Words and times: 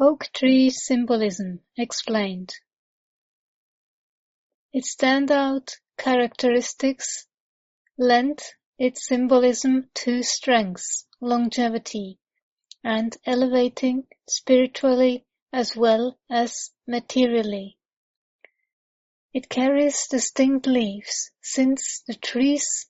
Oak 0.00 0.32
tree 0.32 0.70
symbolism 0.70 1.60
explained. 1.76 2.54
Its 4.72 4.94
standout 4.94 5.74
characteristics 5.96 7.26
lend 7.96 8.40
its 8.78 9.08
symbolism 9.08 9.90
to 9.94 10.22
strength, 10.22 11.04
longevity, 11.20 12.20
and 12.84 13.16
elevating 13.26 14.06
spiritually 14.28 15.26
as 15.52 15.74
well 15.74 16.16
as 16.30 16.70
materially. 16.86 17.76
It 19.32 19.48
carries 19.48 20.06
distinct 20.06 20.68
leaves, 20.68 21.32
since 21.42 22.02
the 22.06 22.14
tree's 22.14 22.86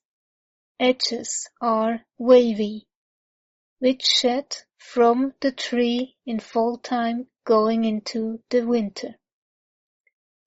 edges 0.79 1.49
are 1.59 2.05
wavy, 2.19 2.87
which 3.79 4.05
shed 4.05 4.55
from 4.79 5.33
the 5.41 5.51
tree 5.51 6.15
in 6.25 6.39
fall 6.39 6.77
time 6.77 7.27
going 7.45 7.83
into 7.83 8.41
the 8.49 8.65
winter. 8.65 9.15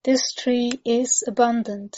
This 0.03 0.33
tree 0.33 0.71
is 0.83 1.23
abundant 1.25 1.95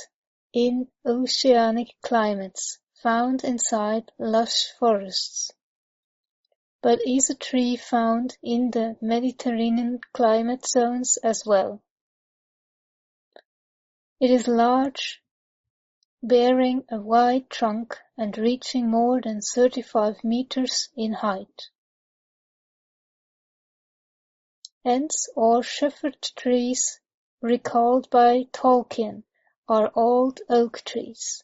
in 0.54 0.88
oceanic 1.06 1.96
climates 2.04 2.78
found 3.02 3.44
inside 3.44 4.12
lush 4.20 4.72
forests, 4.80 5.52
but 6.84 7.00
is 7.08 7.30
a 7.30 7.36
tree 7.36 7.78
found 7.78 8.38
in 8.44 8.70
the 8.70 8.96
Mediterranean 9.02 10.00
climate 10.14 10.68
zones 10.68 11.18
as 11.24 11.44
well. 11.46 11.82
It 14.20 14.30
is 14.30 14.48
large, 14.48 15.22
bearing 16.22 16.84
a 16.92 17.00
wide 17.00 17.50
trunk 17.50 17.98
and 18.18 18.38
reaching 18.38 18.90
more 18.90 19.20
than 19.22 19.40
thirty-five 19.42 20.24
meters 20.24 20.90
in 20.96 21.14
height. 21.14 21.70
Ents 24.88 25.28
or 25.36 25.64
shepherd 25.64 26.22
trees 26.36 27.00
recalled 27.42 28.08
by 28.12 28.44
Tolkien 28.54 29.24
are 29.68 29.92
old 29.96 30.42
oak 30.48 30.84
trees, 30.86 31.44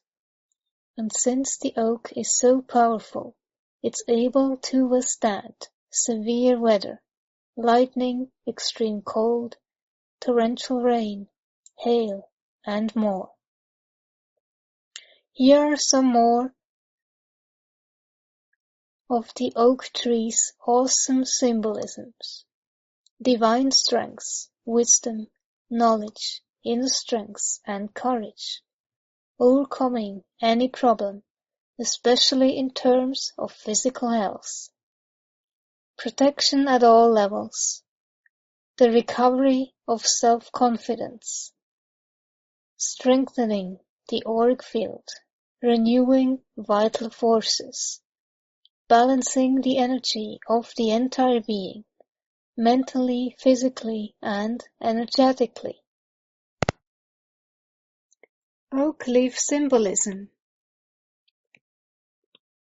and 0.95 1.11
since 1.11 1.57
the 1.57 1.73
oak 1.75 2.13
is 2.15 2.37
so 2.37 2.61
powerful, 2.61 3.35
it's 3.81 4.03
able 4.07 4.57
to 4.57 4.85
withstand 4.87 5.69
severe 5.89 6.59
weather, 6.59 7.01
lightning, 7.55 8.31
extreme 8.47 9.01
cold, 9.01 9.57
torrential 10.19 10.79
rain, 10.79 11.27
hail, 11.79 12.29
and 12.63 12.95
more. 12.95 13.33
Here 15.31 15.73
are 15.73 15.77
some 15.77 16.05
more 16.05 16.53
of 19.09 19.33
the 19.35 19.51
oak 19.55 19.89
tree's 19.93 20.53
awesome 20.67 21.25
symbolisms. 21.25 22.45
Divine 23.23 23.69
strength, 23.69 24.49
wisdom, 24.65 25.27
knowledge, 25.69 26.41
inner 26.65 26.87
strength 26.87 27.59
and 27.67 27.93
courage. 27.93 28.63
Overcoming 29.39 30.23
any 30.41 30.67
problem, 30.69 31.21
especially 31.79 32.57
in 32.57 32.71
terms 32.71 33.31
of 33.37 33.51
physical 33.51 34.09
health. 34.09 34.69
Protection 35.99 36.67
at 36.67 36.81
all 36.81 37.11
levels. 37.11 37.83
The 38.77 38.89
recovery 38.89 39.75
of 39.87 40.03
self-confidence. 40.03 41.53
Strengthening 42.75 43.81
the 44.09 44.23
auric 44.25 44.63
field, 44.63 45.07
renewing 45.61 46.39
vital 46.57 47.11
forces. 47.11 48.01
Balancing 48.87 49.61
the 49.61 49.77
energy 49.77 50.39
of 50.49 50.73
the 50.75 50.89
entire 50.89 51.41
being 51.41 51.85
mentally, 52.57 53.35
physically, 53.39 54.15
and 54.21 54.63
energetically. 54.81 55.81
Oak 58.71 59.07
leaf 59.07 59.37
symbolism 59.37 60.29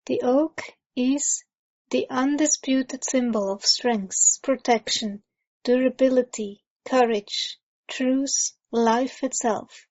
The 0.07 0.21
oak 0.21 0.61
is 0.95 1.43
the 1.89 2.07
undisputed 2.09 3.03
symbol 3.03 3.51
of 3.51 3.65
strength, 3.65 4.41
protection, 4.41 5.21
durability, 5.63 6.63
courage, 6.85 7.59
truth, 7.89 8.53
life 8.71 9.21
itself, 9.21 9.85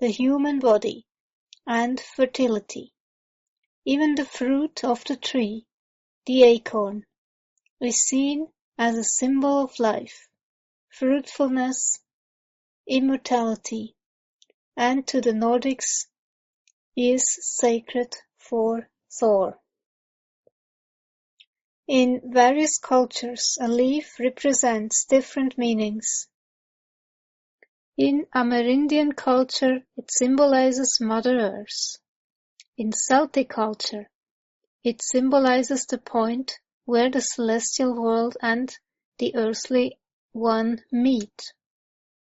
the 0.00 0.08
human 0.08 0.58
body, 0.58 1.06
and 1.66 1.98
fertility. 1.98 2.92
Even 3.86 4.16
the 4.16 4.26
fruit 4.26 4.84
of 4.84 5.02
the 5.04 5.16
tree, 5.16 5.64
the 6.26 6.42
acorn, 6.42 7.06
is 7.80 7.96
seen 7.96 8.48
as 8.78 8.96
a 8.96 9.04
symbol 9.04 9.62
of 9.62 9.78
life, 9.78 10.28
fruitfulness, 10.88 12.00
immortality, 12.88 13.94
and 14.76 15.06
to 15.06 15.20
the 15.20 15.32
Nordics 15.32 16.06
is 16.96 17.24
sacred 17.40 18.14
for 18.38 18.88
Thor. 19.10 19.58
In 21.86 22.20
various 22.24 22.78
cultures, 22.78 23.58
a 23.60 23.68
leaf 23.68 24.18
represents 24.18 25.04
different 25.04 25.58
meanings. 25.58 26.28
In 27.96 28.26
Amerindian 28.34 29.14
culture, 29.14 29.86
it 29.96 30.10
symbolizes 30.10 30.98
Mother 31.00 31.38
Earth. 31.38 31.98
In 32.76 32.92
Celtic 32.92 33.50
culture, 33.50 34.10
it 34.82 35.00
symbolizes 35.00 35.86
the 35.86 35.98
point 35.98 36.58
where 36.84 37.10
the 37.10 37.20
celestial 37.20 37.94
world 37.94 38.36
and 38.42 38.76
the 39.18 39.34
earthly 39.36 39.98
one 40.32 40.82
meet. 40.90 41.52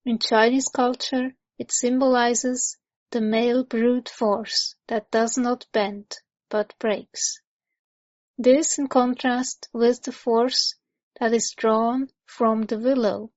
In 0.06 0.20
Chinese 0.20 0.68
culture, 0.68 1.36
it 1.58 1.72
symbolizes 1.72 2.78
the 3.12 3.22
male 3.22 3.64
brute 3.64 4.10
force 4.10 4.76
that 4.88 5.12
does 5.12 5.38
not 5.38 5.66
bend, 5.72 6.18
but 6.50 6.74
breaks. 6.80 7.40
This 8.38 8.78
in 8.78 8.88
contrast 8.88 9.68
with 9.74 10.04
the 10.04 10.12
force 10.12 10.76
that 11.20 11.34
is 11.34 11.54
drawn 11.58 12.10
from 12.26 12.64
the 12.64 12.80
willow, 12.80 13.32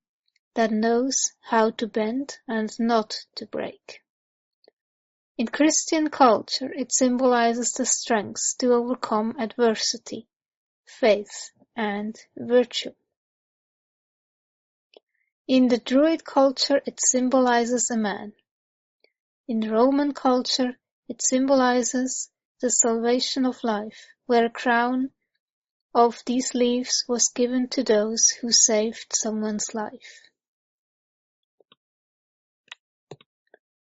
that 0.54 0.70
knows 0.70 1.16
how 1.40 1.70
to 1.70 1.86
bend 1.86 2.38
and 2.46 2.70
not 2.78 3.16
to 3.36 3.46
break. 3.46 4.02
In 5.38 5.48
Christian 5.48 6.10
culture, 6.10 6.72
it 6.72 6.92
symbolizes 6.92 7.72
the 7.72 7.86
strength 7.86 8.56
to 8.58 8.72
overcome 8.74 9.34
adversity, 9.38 10.28
faith, 11.00 11.50
and 11.76 12.16
virtue. 12.36 12.94
In 15.48 15.68
the 15.68 15.78
Druid 15.78 16.24
culture 16.24 16.80
it 16.86 17.00
symbolizes 17.00 17.90
a 17.90 17.96
man. 17.96 18.32
In 19.48 19.70
Roman 19.70 20.14
culture 20.14 20.78
it 21.08 21.20
symbolizes 21.20 22.30
the 22.60 22.70
salvation 22.70 23.44
of 23.44 23.64
life, 23.64 24.06
where 24.26 24.46
a 24.46 24.50
crown 24.50 25.10
of 25.94 26.22
these 26.26 26.54
leaves 26.54 27.04
was 27.08 27.32
given 27.34 27.68
to 27.68 27.82
those 27.82 28.28
who 28.40 28.52
saved 28.52 29.12
someone's 29.14 29.74
life. 29.74 30.30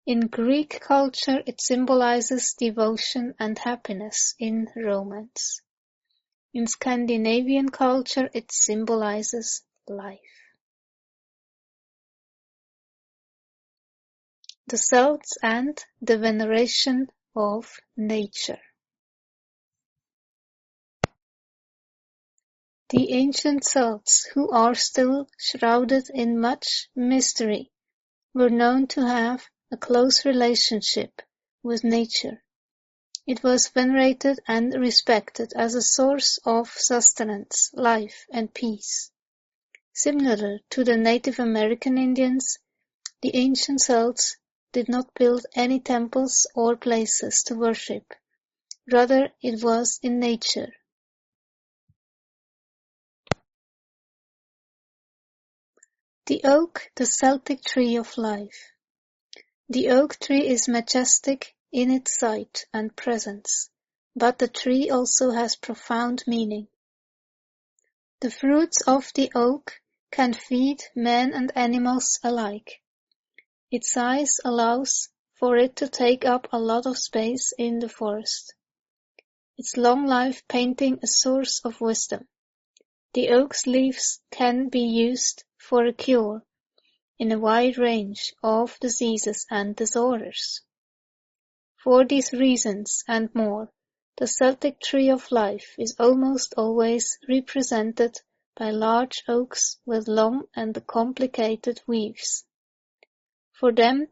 In 0.06 0.28
Greek 0.28 0.80
culture 0.80 1.42
it 1.46 1.60
symbolizes 1.60 2.54
devotion 2.58 3.34
and 3.38 3.58
happiness 3.58 4.34
in 4.38 4.66
romance. 4.76 5.60
In 6.52 6.66
Scandinavian 6.66 7.68
culture 7.68 8.28
it 8.34 8.50
symbolizes 8.50 9.62
life. 9.86 10.18
The 14.66 14.78
Celts 14.78 15.38
and 15.42 15.78
the 16.00 16.18
veneration 16.18 17.08
of 17.36 17.78
nature. 17.96 18.60
The 22.88 23.12
ancient 23.12 23.64
Celts, 23.64 24.24
who 24.34 24.50
are 24.50 24.74
still 24.74 25.28
shrouded 25.38 26.10
in 26.12 26.40
much 26.40 26.88
mystery, 26.96 27.70
were 28.34 28.50
known 28.50 28.88
to 28.88 29.06
have 29.06 29.48
a 29.70 29.76
close 29.76 30.24
relationship 30.24 31.22
with 31.62 31.84
nature. 31.84 32.42
It 33.26 33.42
was 33.42 33.68
venerated 33.68 34.40
and 34.48 34.74
respected 34.74 35.52
as 35.54 35.74
a 35.74 35.82
source 35.82 36.38
of 36.44 36.70
sustenance, 36.70 37.70
life, 37.74 38.26
and 38.30 38.52
peace. 38.52 39.10
Similar 39.92 40.60
to 40.70 40.84
the 40.84 40.96
Native 40.96 41.38
American 41.38 41.98
Indians, 41.98 42.58
the 43.20 43.36
ancient 43.36 43.82
Celts 43.82 44.36
did 44.72 44.88
not 44.88 45.12
build 45.14 45.44
any 45.54 45.80
temples 45.80 46.46
or 46.54 46.76
places 46.76 47.42
to 47.46 47.54
worship. 47.54 48.14
Rather, 48.90 49.30
it 49.42 49.62
was 49.62 50.00
in 50.02 50.18
nature. 50.18 50.72
The 56.26 56.40
oak, 56.44 56.90
the 56.94 57.06
Celtic 57.06 57.62
tree 57.62 57.96
of 57.96 58.16
life. 58.16 58.72
The 59.68 59.90
oak 59.90 60.18
tree 60.18 60.46
is 60.46 60.68
majestic 60.68 61.54
in 61.72 61.90
its 61.90 62.18
sight 62.18 62.66
and 62.72 62.96
presence, 62.96 63.70
but 64.16 64.38
the 64.38 64.48
tree 64.48 64.90
also 64.90 65.30
has 65.30 65.56
profound 65.56 66.24
meaning. 66.26 66.66
The 68.20 68.30
fruits 68.30 68.82
of 68.82 69.10
the 69.14 69.30
oak 69.34 69.80
can 70.10 70.32
feed 70.32 70.82
men 70.94 71.32
and 71.32 71.52
animals 71.56 72.18
alike. 72.22 72.82
Its 73.70 73.92
size 73.92 74.40
allows 74.44 75.08
for 75.34 75.56
it 75.56 75.76
to 75.76 75.88
take 75.88 76.24
up 76.24 76.48
a 76.52 76.58
lot 76.58 76.86
of 76.86 76.98
space 76.98 77.52
in 77.56 77.78
the 77.78 77.88
forest. 77.88 78.52
Its 79.56 79.76
long 79.76 80.06
life 80.06 80.46
painting 80.48 80.98
a 81.02 81.06
source 81.06 81.60
of 81.64 81.80
wisdom. 81.80 82.26
The 83.14 83.30
oak's 83.30 83.66
leaves 83.66 84.20
can 84.30 84.68
be 84.68 84.80
used 84.80 85.44
for 85.56 85.86
a 85.86 85.92
cure 85.92 86.44
in 87.18 87.30
a 87.32 87.38
wide 87.38 87.78
range 87.78 88.34
of 88.42 88.78
diseases 88.80 89.46
and 89.50 89.76
disorders. 89.76 90.62
For 91.82 92.04
these 92.04 92.34
reasons 92.34 93.02
and 93.08 93.34
more, 93.34 93.72
the 94.18 94.26
Celtic 94.26 94.80
tree 94.80 95.08
of 95.08 95.32
life 95.32 95.74
is 95.78 95.96
almost 95.98 96.52
always 96.58 97.18
represented 97.26 98.18
by 98.54 98.70
large 98.70 99.22
oaks 99.26 99.78
with 99.86 100.06
long 100.06 100.44
and 100.54 100.86
complicated 100.86 101.80
weaves. 101.86 102.44
For 103.52 103.72
them, 103.72 104.08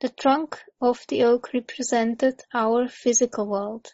the 0.00 0.08
trunk 0.08 0.60
of 0.80 1.04
the 1.06 1.22
oak 1.22 1.52
represented 1.54 2.42
our 2.52 2.88
physical 2.88 3.46
world. 3.46 3.92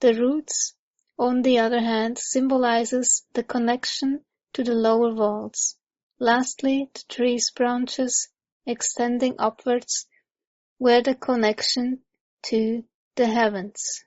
The 0.00 0.14
roots, 0.14 0.74
on 1.16 1.42
the 1.42 1.60
other 1.60 1.80
hand, 1.80 2.18
symbolizes 2.18 3.24
the 3.34 3.44
connection 3.44 4.24
to 4.54 4.64
the 4.64 4.74
lower 4.74 5.14
worlds. 5.14 5.76
Lastly, 6.18 6.90
the 6.94 7.02
tree's 7.08 7.52
branches 7.52 8.28
extending 8.66 9.36
upwards 9.38 10.08
were 10.80 11.00
the 11.00 11.14
connection 11.14 12.02
to 12.44 12.84
the 13.16 13.26
heavens. 13.26 14.04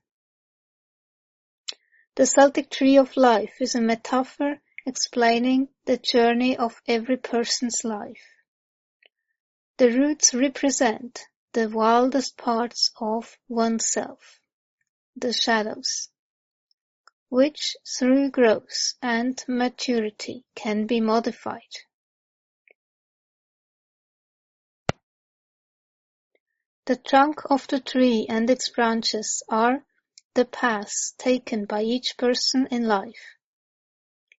The 2.16 2.26
Celtic 2.26 2.70
tree 2.70 2.98
of 2.98 3.16
life 3.18 3.56
is 3.60 3.76
a 3.76 3.82
metaphor 3.82 4.58
explaining 4.86 5.70
the 5.86 5.98
journey 5.98 6.58
of 6.58 6.82
every 6.88 7.18
person's 7.18 7.84
life. 7.84 8.26
The 9.78 9.92
roots 9.92 10.34
represent 10.34 11.22
the 11.54 11.70
wildest 11.70 12.38
parts 12.38 12.92
of 13.00 13.38
oneself, 13.48 14.40
the 15.16 15.34
shadows, 15.34 16.10
which 17.30 17.76
through 17.98 18.32
growth 18.32 18.94
and 19.02 19.44
maturity 19.48 20.46
can 20.56 20.86
be 20.88 21.02
modified. 21.02 21.62
The 26.88 26.96
trunk 26.96 27.42
of 27.52 27.68
the 27.68 27.82
tree 27.82 28.26
and 28.30 28.50
its 28.50 28.70
branches 28.70 29.44
are 29.50 29.84
the 30.36 30.46
paths 30.46 31.14
taken 31.18 31.66
by 31.66 31.82
each 31.82 32.16
person 32.18 32.66
in 32.72 32.88
life. 32.88 33.36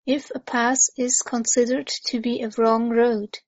If 0.06 0.31
a 0.35 0.39
path 0.39 0.81
is 0.97 1.21
considered 1.21 1.89
to 2.06 2.23
be 2.23 2.41
a 2.41 2.49
wrong 2.56 2.89
road, 2.89 3.39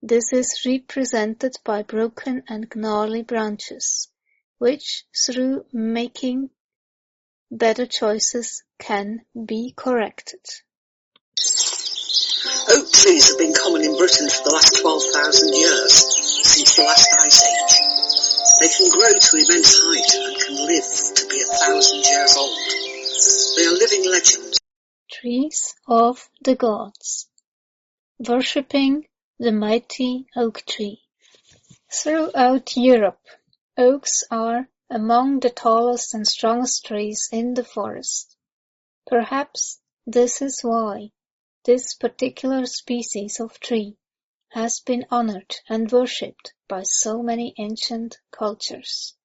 this 0.00 0.32
is 0.32 0.64
represented 0.64 1.56
by 1.64 1.82
broken 1.82 2.44
and 2.46 2.72
gnarly 2.76 3.22
branches, 3.22 4.06
which, 4.58 5.06
through 5.26 5.66
making 5.72 6.50
better 7.50 7.84
choices, 7.84 8.62
can 8.78 9.26
be 9.44 9.74
corrected. 9.76 10.46
Oak 12.68 12.92
trees 12.92 13.28
have 13.28 13.38
been 13.38 13.54
common 13.54 13.82
in 13.82 13.96
Britain 13.96 14.30
for 14.30 14.44
the 14.44 14.54
last 14.54 14.80
12,000 14.80 15.52
years, 15.52 15.92
since 16.46 16.76
the 16.76 16.82
last 16.84 17.08
ice 17.18 17.42
age. 17.42 17.89
They 18.60 18.68
can 18.68 18.90
grow 18.90 19.08
to 19.08 19.36
immense 19.36 19.80
height 19.80 20.10
and 20.14 20.36
can 20.36 20.56
live 20.66 20.90
to 21.16 21.28
be 21.28 21.40
a 21.40 21.46
thousand 21.46 22.04
years 22.04 22.36
old. 22.36 22.58
They 23.56 23.64
are 23.66 23.72
living 23.72 24.10
legends 24.10 24.60
trees 25.20 25.74
of 25.86 26.30
the 26.40 26.54
gods, 26.54 27.28
worshipping 28.18 29.06
the 29.38 29.52
mighty 29.52 30.26
oak 30.36 30.64
tree. 30.66 31.02
Throughout 31.92 32.76
Europe, 32.76 33.26
oaks 33.76 34.22
are 34.30 34.68
among 34.88 35.40
the 35.40 35.50
tallest 35.50 36.14
and 36.14 36.26
strongest 36.26 36.86
trees 36.86 37.28
in 37.32 37.54
the 37.54 37.64
forest. 37.64 38.36
Perhaps 39.06 39.80
this 40.06 40.40
is 40.40 40.60
why 40.62 41.10
this 41.64 41.94
particular 41.94 42.64
species 42.64 43.40
of 43.40 43.58
tree 43.60 43.96
has 44.50 44.80
been 44.80 45.06
honored 45.10 45.54
and 45.68 45.90
worshipped 45.92 46.52
by 46.68 46.82
so 46.82 47.22
many 47.22 47.54
ancient 47.58 48.18
cultures. 48.30 49.16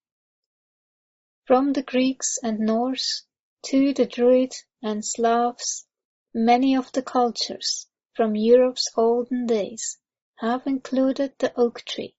From 1.45 1.73
the 1.73 1.83
Greeks 1.83 2.37
and 2.43 2.59
Norse 2.59 3.25
to 3.63 3.93
the 3.93 4.05
Druid 4.05 4.53
and 4.81 5.03
Slavs, 5.03 5.85
many 6.33 6.75
of 6.75 6.91
the 6.91 7.03
cultures 7.03 7.87
from 8.13 8.35
Europe's 8.35 8.89
olden 8.95 9.45
days 9.45 9.97
have 10.35 10.67
included 10.67 11.33
the 11.39 11.53
oak 11.59 11.81
tree 11.83 12.15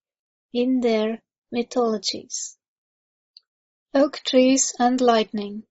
in 0.53 0.81
their 0.81 1.23
mythologies. 1.51 2.57
Oak 3.95 4.21
trees 4.25 4.75
and 4.79 5.01
lightning 5.01 5.67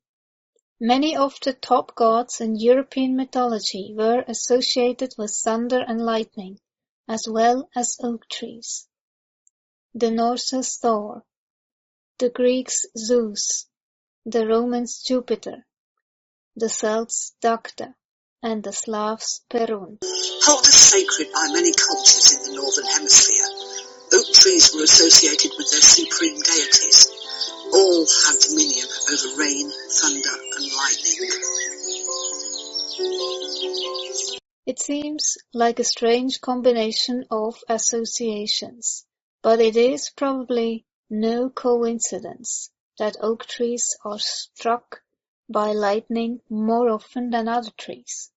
Many 0.80 1.16
of 1.16 1.40
the 1.40 1.54
top 1.54 1.96
gods 1.96 2.42
in 2.42 2.58
European 2.58 3.16
mythology 3.16 3.94
were 3.98 4.26
associated 4.28 5.16
with 5.18 5.34
thunder 5.34 5.80
and 5.80 6.06
lightning, 6.06 6.60
as 7.07 7.28
well 7.30 7.69
as 7.75 7.98
oak 8.02 8.28
trees. 8.30 8.88
The 9.94 10.12
Norse's 10.12 10.78
Thor, 10.81 11.24
the 12.19 12.30
Greeks 12.30 12.86
Zeus, 12.98 13.68
the 14.25 14.48
Romans 14.48 15.04
Jupiter, 15.06 15.66
the 16.56 16.69
Celts 16.69 17.34
Dagda, 17.42 17.96
and 18.42 18.63
the 18.63 18.72
Slavs 18.72 19.42
Perun. 19.50 19.98
Held 20.46 20.66
as 20.68 20.75
sacred 20.75 21.31
by 21.34 21.48
many 21.52 21.74
cultures 21.74 22.38
in 22.38 22.44
the 22.44 22.56
Northern 22.62 22.86
Hemisphere, 22.86 23.46
oak 24.13 24.34
trees 24.34 24.74
were 24.74 24.84
associated 24.84 25.52
with 25.57 25.69
their 25.72 25.81
supreme 25.81 26.40
deities. 26.40 27.12
All 27.74 28.06
had 28.06 28.40
dominion 28.40 28.88
over 29.12 29.38
rain, 29.42 29.72
thunder 29.90 30.36
and 30.56 30.66
lightning. 30.72 31.16
It 34.66 34.80
seems 34.80 35.38
like 35.54 35.78
a 35.78 35.84
strange 35.84 36.42
combination 36.42 37.26
of 37.30 37.64
associations, 37.70 39.06
but 39.44 39.62
it 39.62 39.76
is 39.76 40.10
probably 40.10 40.88
no 41.08 41.52
coincidence 41.52 42.72
that 42.98 43.16
oak 43.22 43.46
trees 43.46 43.96
are 44.04 44.18
struck 44.18 45.04
by 45.48 45.74
lightning 45.74 46.42
more 46.50 46.90
often 46.90 47.30
than 47.30 47.48
other 47.48 47.70
trees. 47.78 48.31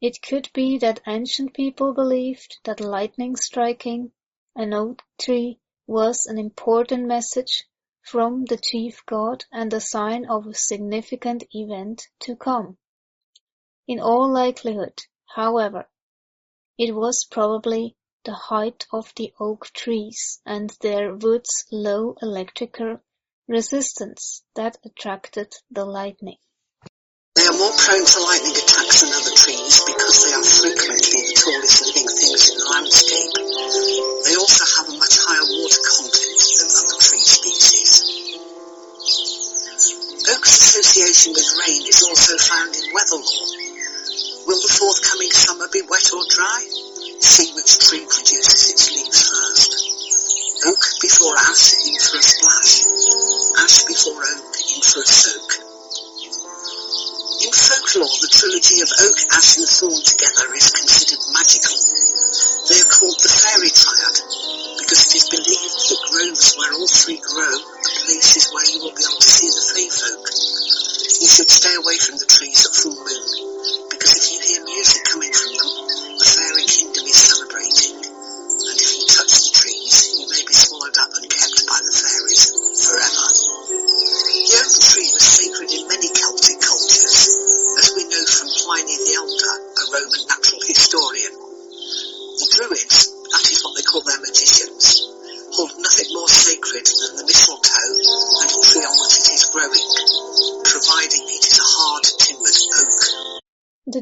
It 0.00 0.22
could 0.22 0.52
be 0.52 0.78
that 0.78 1.00
ancient 1.04 1.54
people 1.54 1.92
believed 1.92 2.58
that 2.62 2.78
lightning 2.78 3.34
striking 3.34 4.12
an 4.54 4.72
oak 4.72 5.02
tree 5.18 5.58
was 5.88 6.26
an 6.26 6.38
important 6.38 7.06
message 7.06 7.64
from 8.02 8.44
the 8.44 8.56
chief 8.56 9.04
god 9.04 9.46
and 9.50 9.72
a 9.72 9.80
sign 9.80 10.26
of 10.26 10.46
a 10.46 10.54
significant 10.54 11.42
event 11.50 12.06
to 12.20 12.36
come. 12.36 12.78
In 13.88 14.00
all 14.00 14.32
likelihood, 14.32 14.98
however, 15.34 15.88
it 16.76 16.92
was 16.92 17.24
probably 17.30 17.96
the 18.24 18.34
height 18.34 18.84
of 18.92 19.12
the 19.14 19.32
oak 19.38 19.70
trees 19.72 20.40
and 20.44 20.70
their 20.80 21.14
wood's 21.14 21.64
low 21.70 22.16
electrical 22.20 22.98
resistance 23.46 24.42
that 24.56 24.76
attracted 24.84 25.54
the 25.70 25.84
lightning. 25.84 26.38
They 27.36 27.46
are 27.46 27.52
more 27.52 27.70
prone 27.78 28.04
to 28.04 28.20
lightning 28.24 28.56
attacks 28.56 29.02
than 29.02 29.12
other 29.14 29.36
trees 29.38 29.78
because 29.86 30.16
they 30.24 30.34
are 30.34 30.42
frequently 30.42 31.20
the 31.22 31.36
tallest 31.38 31.86
living 31.86 32.08
things 32.10 32.50
in 32.50 32.58
the 32.58 32.66
landscape. 32.66 33.30
They 34.26 34.34
also 34.34 34.64
have 34.66 34.88
a 34.90 34.98
much 34.98 35.14
higher 35.22 35.46
water 35.46 35.82
content 35.86 36.42
than 36.58 36.68
other 36.74 36.98
tree 36.98 37.22
species. 37.22 38.02
Oak's 40.26 40.58
association 40.58 41.38
with 41.38 41.46
rain 41.62 41.86
is 41.86 42.02
also 42.02 42.34
found 42.50 42.74
in 42.74 42.90
weather 42.90 43.22
lore. 43.22 43.75
Will 44.46 44.62
the 44.62 44.78
forthcoming 44.78 45.34
summer 45.34 45.66
be 45.74 45.82
wet 45.90 46.06
or 46.14 46.22
dry? 46.30 46.62
See 47.18 47.50
which 47.58 47.82
tree 47.82 48.06
produces 48.06 48.70
its 48.70 48.94
leaves 48.94 49.26
first. 49.26 49.70
Oak 50.70 50.82
before 51.02 51.34
ash, 51.34 51.74
in 51.82 51.98
for 51.98 52.14
a 52.14 52.22
splash. 52.22 52.86
Ash 53.58 53.82
before 53.90 54.22
oak, 54.22 54.54
in 54.70 54.80
for 54.86 55.02
a 55.02 55.08
soak. 55.10 55.50
In 57.42 57.50
folklore, 57.50 58.18
the 58.22 58.30
trilogy 58.30 58.86
of 58.86 58.90
oak, 59.02 59.18
ash 59.34 59.58
and 59.58 59.66
thorn 59.66 59.98
together 60.14 60.46
is 60.54 60.70
considered 60.70 61.26
magical. 61.34 61.82
They 62.70 62.78
are 62.86 62.92
called 62.94 63.18
the 63.18 63.32
fairy 63.34 63.74
triad 63.74 64.16
because 64.78 65.10
it 65.10 65.14
is 65.18 65.26
believed 65.26 65.74
that 65.90 66.06
groves 66.06 66.54
where 66.54 66.72
all 66.78 66.86
three 66.86 67.18
grow 67.18 67.50
are 67.50 67.98
places 68.06 68.46
where 68.54 68.66
you 68.70 68.78
will 68.78 68.94
be 68.94 69.02
able 69.02 69.18
to 69.18 69.26
see 69.26 69.50
the 69.50 69.64
fae 69.74 69.90
folk. 69.90 70.26
You 71.18 71.26
should 71.34 71.50
stay 71.50 71.74
away 71.74 71.98
from 71.98 72.22
the 72.22 72.30
trees 72.30 72.62
at 72.62 72.78
full 72.78 72.94
moon 72.94 73.25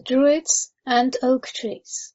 Druids 0.07 0.71
and 0.85 1.17
Oak 1.23 1.47
Trees 1.47 2.13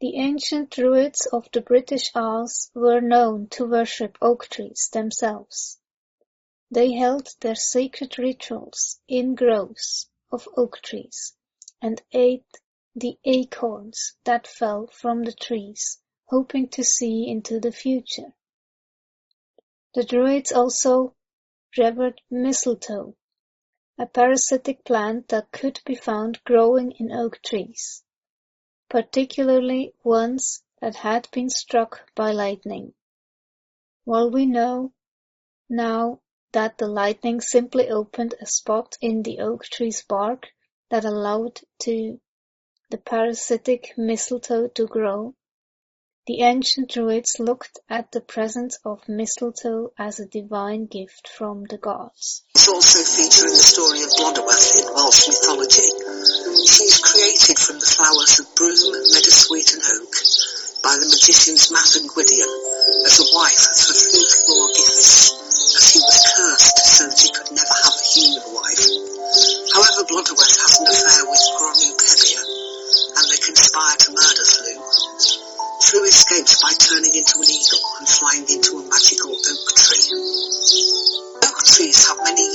The 0.00 0.16
ancient 0.16 0.70
Druids 0.70 1.26
of 1.26 1.48
the 1.52 1.60
British 1.60 2.10
Isles 2.12 2.72
were 2.74 3.00
known 3.00 3.46
to 3.50 3.66
worship 3.66 4.18
oak 4.20 4.48
trees 4.48 4.88
themselves. 4.92 5.78
They 6.68 6.94
held 6.94 7.28
their 7.38 7.54
sacred 7.54 8.18
rituals 8.18 8.98
in 9.06 9.36
groves 9.36 10.10
of 10.32 10.48
oak 10.56 10.82
trees 10.82 11.36
and 11.80 12.02
ate 12.10 12.58
the 12.96 13.16
acorns 13.22 14.16
that 14.24 14.48
fell 14.48 14.88
from 14.88 15.22
the 15.22 15.32
trees, 15.32 16.00
hoping 16.24 16.66
to 16.70 16.82
see 16.82 17.28
into 17.28 17.60
the 17.60 17.70
future. 17.70 18.34
The 19.94 20.02
Druids 20.02 20.50
also 20.50 21.14
revered 21.78 22.20
mistletoe, 22.28 23.14
a 24.00 24.06
parasitic 24.06 24.82
plant 24.82 25.28
that 25.28 25.52
could 25.52 25.78
be 25.84 25.94
found 25.94 26.42
growing 26.44 26.90
in 26.92 27.12
oak 27.12 27.38
trees, 27.42 28.02
particularly 28.88 29.92
ones 30.02 30.62
that 30.80 30.96
had 30.96 31.28
been 31.32 31.50
struck 31.50 32.10
by 32.14 32.32
lightning. 32.32 32.94
While 34.04 34.30
we 34.30 34.46
know 34.46 34.94
now 35.68 36.22
that 36.52 36.78
the 36.78 36.88
lightning 36.88 37.42
simply 37.42 37.90
opened 37.90 38.34
a 38.40 38.46
spot 38.46 38.96
in 39.02 39.22
the 39.22 39.40
oak 39.40 39.64
tree's 39.64 40.02
bark 40.02 40.48
that 40.88 41.04
allowed 41.04 41.60
to 41.80 42.18
the 42.88 42.96
parasitic 42.96 43.92
mistletoe 43.98 44.68
to 44.68 44.86
grow, 44.86 45.34
the 46.30 46.46
ancient 46.46 46.86
Druids 46.86 47.42
looked 47.42 47.82
at 47.90 48.14
the 48.14 48.20
presence 48.22 48.78
of 48.86 49.02
mistletoe 49.08 49.90
as 49.98 50.20
a 50.20 50.30
divine 50.30 50.86
gift 50.86 51.26
from 51.26 51.66
the 51.66 51.76
gods. 51.76 52.46
It's 52.54 52.70
also 52.70 53.02
featured 53.02 53.50
in 53.50 53.58
the 53.58 53.66
story 53.66 53.98
of 54.06 54.14
Blodeuwedd 54.14 54.62
in 54.78 54.86
Welsh 54.94 55.26
mythology. 55.26 55.90
She 56.70 56.86
is 56.86 57.02
created 57.02 57.58
from 57.58 57.82
the 57.82 57.90
flowers 57.90 58.38
of 58.38 58.46
broom, 58.54 58.78
meadowsweet 59.10 59.74
and 59.74 59.82
oak 59.82 60.14
by 60.86 60.94
the 61.02 61.10
magicians 61.10 61.74
Math 61.74 61.98
and 61.98 62.06
Gwydion 62.06 62.52
as 63.10 63.18
a 63.18 63.26
wife 63.34 63.66
for 63.82 63.90
Llywelyn 63.98 64.30
Orgifus, 64.54 65.34
as 65.82 65.86
he 65.90 65.98
was 65.98 66.18
cursed 66.30 66.78
so 66.78 67.10
that 67.10 67.18
he 67.18 67.30
could 67.34 67.50
never 67.58 67.74
have 67.74 67.96
a 67.98 68.06
human 68.06 68.46
wife. 68.54 68.86
However, 69.74 70.06
Blodeuwedd 70.06 70.54
has 70.62 70.78
an 70.78 70.94
affair 70.94 71.26
with 71.26 71.42
Gronw 71.58 71.90
Pebyr, 71.98 72.42
and 73.18 73.24
they 73.34 73.40
conspire 73.42 73.98
to 73.98 74.10
Lleu 75.90 76.04
escapes 76.04 76.62
by 76.62 76.70
turning 76.78 77.14
into 77.16 77.38
an 77.42 77.50
eagle 77.50 77.82
and 77.98 78.06
flying 78.06 78.46
into 78.46 78.78
a 78.78 78.82
magical 78.86 79.34
oak 79.34 79.66
tree. 79.74 80.06
Oak 81.42 81.58
trees 81.66 82.06
have 82.06 82.18
many 82.22 82.46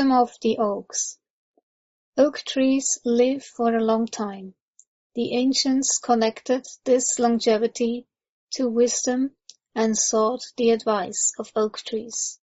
wisdom 0.00 0.16
of 0.16 0.32
the 0.40 0.56
oaks. 0.58 1.18
Oak 2.16 2.38
trees 2.38 2.98
live 3.04 3.44
for 3.44 3.76
a 3.76 3.84
long 3.84 4.06
time. 4.06 4.54
The 5.14 5.36
ancients 5.36 5.98
connected 5.98 6.64
this 6.84 7.18
longevity 7.18 8.06
to 8.52 8.66
wisdom 8.66 9.36
and 9.74 9.94
sought 9.98 10.40
the 10.56 10.70
advice 10.70 11.34
of 11.38 11.52
oak 11.54 11.80
trees. 11.80 12.40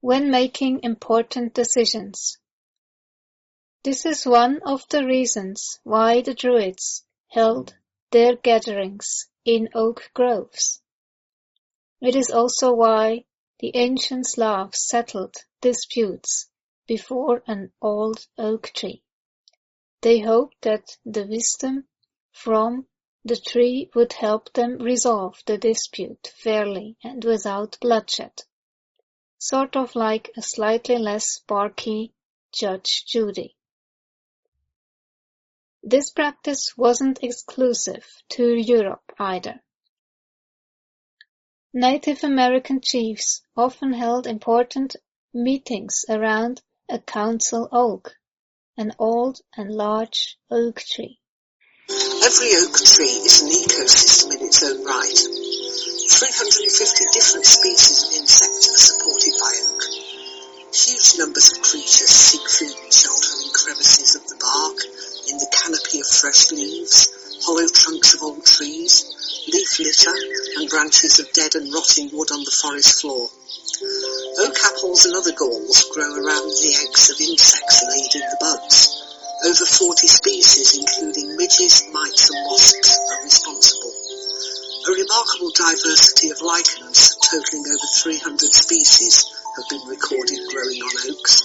When 0.00 0.32
making 0.32 0.80
important 0.82 1.54
decisions. 1.54 2.38
This 3.84 4.04
is 4.04 4.26
one 4.26 4.62
of 4.66 4.82
the 4.88 5.06
reasons 5.06 5.78
why 5.84 6.22
the 6.22 6.34
Druids 6.34 7.04
held 7.28 7.72
their 8.10 8.34
gatherings 8.34 9.28
in 9.44 9.68
oak 9.76 10.10
groves. 10.12 10.82
It 12.00 12.16
is 12.16 12.32
also 12.32 12.74
why 12.74 13.26
the 13.62 13.76
ancient 13.76 14.26
Slavs 14.26 14.88
settled 14.88 15.36
disputes 15.60 16.50
before 16.88 17.44
an 17.46 17.72
old 17.80 18.26
oak 18.36 18.72
tree. 18.74 19.04
They 20.00 20.18
hoped 20.18 20.62
that 20.62 20.96
the 21.04 21.24
wisdom 21.24 21.86
from 22.32 22.88
the 23.24 23.36
tree 23.36 23.88
would 23.94 24.14
help 24.14 24.52
them 24.52 24.78
resolve 24.78 25.40
the 25.46 25.58
dispute 25.58 26.32
fairly 26.42 26.96
and 27.04 27.24
without 27.24 27.78
bloodshed, 27.80 28.32
sort 29.38 29.76
of 29.76 29.94
like 29.94 30.32
a 30.36 30.42
slightly 30.42 30.98
less 30.98 31.38
barky 31.46 32.12
Judge 32.50 33.04
Judy. 33.06 33.54
This 35.84 36.10
practice 36.10 36.76
wasn't 36.76 37.22
exclusive 37.22 38.04
to 38.30 38.56
Europe 38.56 39.12
either. 39.20 39.62
Native 41.74 42.22
American 42.22 42.82
chiefs 42.82 43.40
often 43.56 43.94
held 43.94 44.26
important 44.26 44.94
meetings 45.32 46.04
around 46.06 46.60
a 46.90 46.98
council 46.98 47.66
oak, 47.72 48.14
an 48.76 48.92
old 48.98 49.40
and 49.56 49.72
large 49.74 50.36
oak 50.50 50.82
tree. 50.82 51.18
Every 51.88 52.52
oak 52.60 52.76
tree 52.76 53.16
is 53.24 53.40
an 53.40 53.48
ecosystem 53.48 54.36
in 54.36 54.46
its 54.48 54.62
own 54.62 54.84
right. 54.84 55.16
350 55.16 57.04
different 57.10 57.46
species 57.46 58.04
of 58.04 58.20
insects 58.20 58.68
are 58.68 58.76
supported 58.76 59.32
by 59.40 59.52
oak. 59.64 59.82
Huge 60.76 61.18
numbers 61.24 61.56
of 61.56 61.62
creatures 61.62 62.12
seek 62.12 62.50
food 62.52 62.76
and 62.84 62.92
shelter 62.92 63.32
in 63.40 63.50
crevices 63.50 64.16
of 64.16 64.28
the 64.28 64.36
bark, 64.36 64.76
in 65.32 65.38
the 65.40 65.48
canopy 65.48 66.00
of 66.00 66.06
fresh 66.06 66.52
leaves, 66.52 67.40
hollow 67.46 67.66
trunks 67.66 68.12
of 68.12 68.20
old 68.20 68.44
trees, 68.44 69.21
leaf 69.48 69.78
litter, 69.78 70.14
and 70.58 70.70
branches 70.70 71.18
of 71.18 71.32
dead 71.32 71.54
and 71.54 71.72
rotting 71.74 72.10
wood 72.12 72.30
on 72.30 72.44
the 72.44 72.56
forest 72.62 73.00
floor. 73.00 73.26
Oak 74.38 74.56
apples 74.62 75.06
and 75.06 75.16
other 75.16 75.34
galls 75.34 75.90
grow 75.90 76.14
around 76.14 76.46
the 76.46 76.74
eggs 76.86 77.10
of 77.10 77.18
insects 77.18 77.82
laid 77.90 78.12
in 78.22 78.26
the 78.30 78.38
buds. 78.38 78.78
Over 79.42 79.66
40 79.66 80.06
species, 80.06 80.78
including 80.78 81.34
midges, 81.34 81.82
mites 81.90 82.30
and 82.30 82.38
wasps, 82.46 82.90
are 83.10 83.22
responsible. 83.26 83.94
A 84.86 84.90
remarkable 84.94 85.50
diversity 85.50 86.30
of 86.30 86.38
lichens, 86.42 87.18
totaling 87.26 87.66
over 87.66 87.88
300 88.06 88.38
species, 88.54 89.26
have 89.58 89.66
been 89.68 89.82
recorded 89.90 90.38
growing 90.54 90.78
on 90.78 90.94
oaks. 91.10 91.42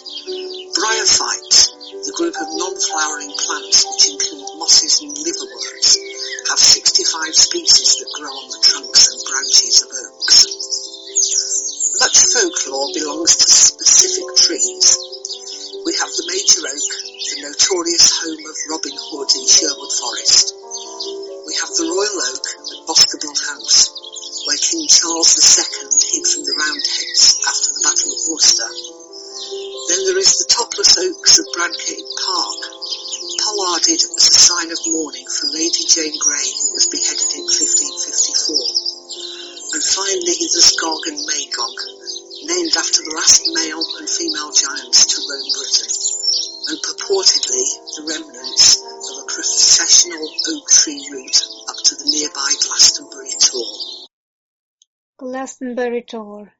Bryophytes, 0.78 1.74
the 2.06 2.14
group 2.14 2.38
of 2.38 2.48
non-flowering 2.54 3.34
plants 3.34 3.82
which 3.82 4.14
include 4.14 4.46
mosses 4.62 5.02
and 5.02 5.18
liverworts, 5.18 6.07
have 6.48 6.60
65 6.60 7.36
species 7.36 8.00
that 8.00 8.12
grow 8.16 8.32
on 8.32 8.48
the 8.48 8.62
trunks 8.64 9.04
and 9.12 9.20
branches 9.28 9.84
of 9.84 9.90
oaks. 9.92 10.40
Much 12.00 12.18
folklore 12.32 12.88
belongs 12.96 13.36
to 13.36 13.48
specific 13.52 14.28
trees. 14.48 14.88
We 15.84 15.92
have 16.00 16.08
the 16.08 16.24
major 16.32 16.64
oak, 16.64 16.88
the 17.04 17.52
notorious 17.52 18.08
home 18.16 18.44
of 18.48 18.56
Robin 18.72 18.96
Hood 18.96 19.30
in 19.36 19.44
Sherwood 19.44 19.92
Forest. 19.92 20.56
We 21.44 21.54
have 21.60 21.72
the 21.76 21.88
royal 21.92 22.20
oak 22.32 22.46
at 22.48 22.80
Boscobel 22.88 23.36
House, 23.52 23.92
where 24.48 24.62
King 24.64 24.88
Charles 24.88 25.36
II 25.36 25.87
Glastonbury 55.60 56.04
Tor. 56.04 56.54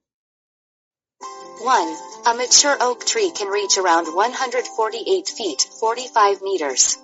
1. 1.62 1.98
A 2.26 2.34
mature 2.34 2.76
oak 2.82 3.06
tree 3.06 3.30
can 3.30 3.48
reach 3.48 3.78
around 3.78 4.08
148 4.08 5.28
feet 5.28 5.68
45 5.80 6.42
meters. 6.42 6.98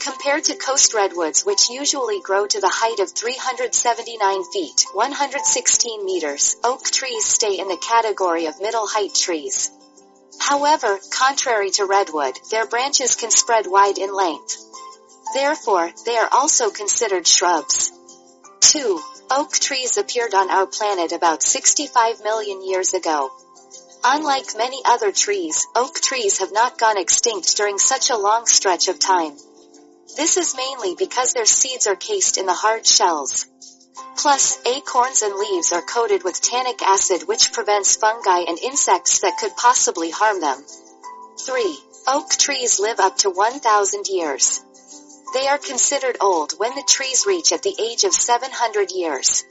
Compared 0.00 0.42
to 0.44 0.56
coast 0.56 0.92
redwoods 0.92 1.44
which 1.46 1.70
usually 1.70 2.20
grow 2.20 2.48
to 2.48 2.60
the 2.60 2.68
height 2.68 2.98
of 2.98 3.12
379 3.12 4.44
feet 4.52 4.84
116 4.92 6.04
meters, 6.04 6.56
oak 6.64 6.82
trees 6.84 7.26
stay 7.26 7.60
in 7.60 7.68
the 7.68 7.76
category 7.76 8.46
of 8.46 8.60
middle 8.60 8.88
height 8.88 9.14
trees. 9.14 9.70
However, 10.40 10.98
contrary 11.12 11.70
to 11.72 11.86
redwood, 11.86 12.34
their 12.50 12.66
branches 12.66 13.14
can 13.14 13.30
spread 13.30 13.66
wide 13.68 13.98
in 13.98 14.12
length. 14.12 14.56
Therefore, 15.34 15.92
they 16.04 16.16
are 16.16 16.28
also 16.32 16.70
considered 16.70 17.24
shrubs. 17.24 17.92
2. 18.62 19.00
Oak 19.32 19.52
trees 19.52 19.96
appeared 19.96 20.34
on 20.34 20.50
our 20.50 20.66
planet 20.66 21.12
about 21.12 21.44
65 21.44 22.24
million 22.24 22.66
years 22.66 22.94
ago. 22.94 23.30
Unlike 24.02 24.56
many 24.56 24.82
other 24.84 25.12
trees, 25.12 25.64
oak 25.76 26.00
trees 26.00 26.38
have 26.38 26.50
not 26.50 26.78
gone 26.78 26.98
extinct 26.98 27.56
during 27.56 27.78
such 27.78 28.10
a 28.10 28.16
long 28.16 28.46
stretch 28.46 28.88
of 28.88 28.98
time. 28.98 29.36
This 30.16 30.36
is 30.36 30.56
mainly 30.56 30.96
because 30.96 31.32
their 31.32 31.46
seeds 31.46 31.86
are 31.86 31.94
cased 31.94 32.38
in 32.38 32.46
the 32.46 32.54
hard 32.54 32.84
shells. 32.84 33.46
Plus, 34.16 34.58
acorns 34.66 35.22
and 35.22 35.36
leaves 35.36 35.72
are 35.72 35.82
coated 35.82 36.24
with 36.24 36.40
tannic 36.40 36.82
acid 36.82 37.28
which 37.28 37.52
prevents 37.52 37.94
fungi 37.94 38.40
and 38.48 38.58
insects 38.58 39.20
that 39.20 39.38
could 39.38 39.54
possibly 39.56 40.10
harm 40.10 40.40
them. 40.40 40.64
3. 41.46 41.78
Oak 42.08 42.30
trees 42.30 42.80
live 42.80 42.98
up 42.98 43.16
to 43.18 43.30
1,000 43.30 44.08
years. 44.08 44.60
They 45.32 45.46
are 45.46 45.58
considered 45.58 46.16
old 46.20 46.58
when 46.58 46.74
the 46.74 46.82
trees 46.82 47.24
reach 47.26 47.52
at 47.52 47.62
the 47.62 47.76
age 47.78 48.04
of 48.04 48.12
700 48.12 48.90
years. 48.90 49.44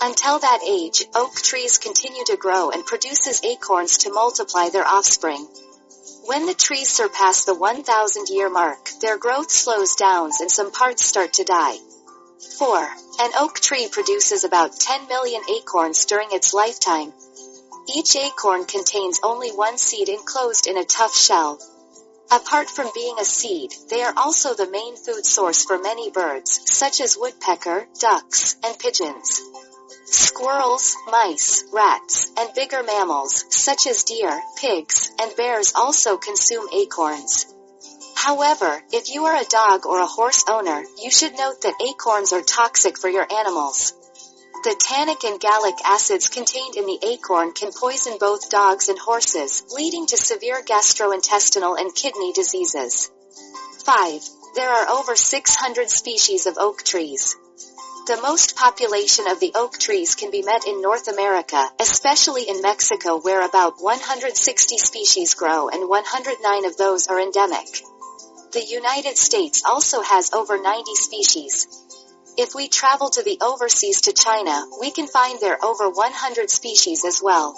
Until 0.00 0.38
that 0.38 0.60
age, 0.62 1.06
oak 1.14 1.34
trees 1.36 1.78
continue 1.78 2.24
to 2.26 2.36
grow 2.36 2.70
and 2.70 2.84
produces 2.84 3.42
acorns 3.42 3.98
to 3.98 4.12
multiply 4.12 4.68
their 4.68 4.86
offspring. 4.86 5.48
When 6.26 6.44
the 6.44 6.54
trees 6.54 6.90
surpass 6.90 7.44
the 7.44 7.54
1000 7.54 8.28
year 8.28 8.50
mark, 8.50 8.90
their 9.00 9.16
growth 9.16 9.50
slows 9.50 9.94
down 9.94 10.32
and 10.40 10.50
some 10.50 10.70
parts 10.70 11.04
start 11.04 11.32
to 11.34 11.44
die. 11.44 11.78
4. 12.58 12.78
An 13.20 13.30
oak 13.38 13.60
tree 13.60 13.88
produces 13.88 14.44
about 14.44 14.78
10 14.78 15.08
million 15.08 15.40
acorns 15.48 16.04
during 16.04 16.28
its 16.32 16.52
lifetime. 16.52 17.14
Each 17.88 18.16
acorn 18.16 18.66
contains 18.66 19.20
only 19.22 19.50
one 19.50 19.78
seed 19.78 20.10
enclosed 20.10 20.66
in 20.66 20.76
a 20.76 20.84
tough 20.84 21.16
shell. 21.16 21.58
Apart 22.30 22.68
from 22.68 22.90
being 22.92 23.16
a 23.20 23.24
seed, 23.24 23.72
they 23.88 24.02
are 24.02 24.12
also 24.16 24.54
the 24.54 24.68
main 24.68 24.96
food 24.96 25.24
source 25.24 25.64
for 25.64 25.78
many 25.78 26.10
birds, 26.10 26.60
such 26.76 27.00
as 27.00 27.16
woodpecker, 27.16 27.86
ducks, 28.00 28.56
and 28.64 28.76
pigeons. 28.78 29.40
Squirrels, 30.06 30.96
mice, 31.06 31.64
rats, 31.72 32.30
and 32.36 32.52
bigger 32.54 32.82
mammals, 32.82 33.44
such 33.50 33.86
as 33.86 34.04
deer, 34.04 34.42
pigs, 34.56 35.10
and 35.20 35.36
bears 35.36 35.72
also 35.76 36.16
consume 36.16 36.68
acorns. 36.72 37.46
However, 38.16 38.82
if 38.92 39.14
you 39.14 39.26
are 39.26 39.36
a 39.36 39.44
dog 39.44 39.86
or 39.86 40.00
a 40.00 40.06
horse 40.06 40.44
owner, 40.48 40.84
you 40.98 41.12
should 41.12 41.38
note 41.38 41.60
that 41.62 41.80
acorns 41.80 42.32
are 42.32 42.42
toxic 42.42 42.98
for 42.98 43.08
your 43.08 43.26
animals. 43.32 43.92
The 44.66 44.74
tannic 44.74 45.22
and 45.22 45.38
gallic 45.38 45.76
acids 45.84 46.28
contained 46.28 46.74
in 46.74 46.86
the 46.86 46.98
acorn 47.00 47.52
can 47.52 47.70
poison 47.70 48.18
both 48.18 48.50
dogs 48.50 48.88
and 48.88 48.98
horses, 48.98 49.62
leading 49.70 50.06
to 50.06 50.16
severe 50.16 50.60
gastrointestinal 50.60 51.78
and 51.78 51.94
kidney 51.94 52.32
diseases. 52.32 53.08
5. 53.84 54.28
There 54.56 54.68
are 54.68 54.88
over 54.88 55.14
600 55.14 55.88
species 55.88 56.48
of 56.48 56.58
oak 56.58 56.82
trees. 56.82 57.36
The 58.08 58.20
most 58.20 58.56
population 58.56 59.28
of 59.28 59.38
the 59.38 59.52
oak 59.54 59.78
trees 59.78 60.16
can 60.16 60.32
be 60.32 60.42
met 60.42 60.66
in 60.66 60.82
North 60.82 61.06
America, 61.06 61.70
especially 61.78 62.48
in 62.48 62.60
Mexico 62.60 63.20
where 63.20 63.46
about 63.46 63.80
160 63.80 64.78
species 64.78 65.34
grow 65.34 65.68
and 65.68 65.88
109 65.88 66.64
of 66.64 66.76
those 66.76 67.06
are 67.06 67.20
endemic. 67.20 67.82
The 68.50 68.64
United 68.64 69.16
States 69.16 69.62
also 69.64 70.02
has 70.02 70.32
over 70.32 70.60
90 70.60 70.96
species. 70.96 71.85
If 72.38 72.54
we 72.54 72.68
travel 72.68 73.08
to 73.10 73.22
the 73.22 73.38
overseas 73.40 74.02
to 74.02 74.12
China, 74.12 74.66
we 74.78 74.90
can 74.90 75.06
find 75.06 75.40
there 75.40 75.62
over 75.64 75.88
100 75.88 76.50
species 76.50 77.04
as 77.04 77.22
well. 77.22 77.54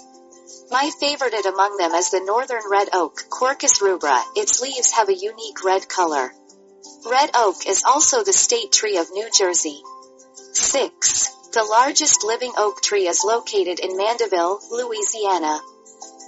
My 0.70 0.90
favorite 1.00 1.46
among 1.46 1.78
them 1.78 1.94
is 1.94 2.10
the 2.10 2.20
northern 2.20 2.62
red 2.70 2.88
oak, 2.92 3.24
Quercus 3.28 3.80
rubra. 3.80 4.22
Its 4.36 4.60
leaves 4.60 4.92
have 4.92 5.08
a 5.08 5.14
unique 5.14 5.64
red 5.64 5.88
color. 5.88 6.32
Red 7.04 7.30
oak 7.34 7.66
is 7.66 7.82
also 7.84 8.22
the 8.22 8.32
state 8.32 8.70
tree 8.70 8.98
of 8.98 9.10
New 9.10 9.28
Jersey. 9.36 9.82
6. 10.52 11.28
The 11.52 11.64
largest 11.64 12.22
living 12.24 12.52
oak 12.56 12.80
tree 12.80 13.08
is 13.08 13.24
located 13.24 13.80
in 13.80 13.96
Mandeville, 13.96 14.60
Louisiana. 14.70 15.60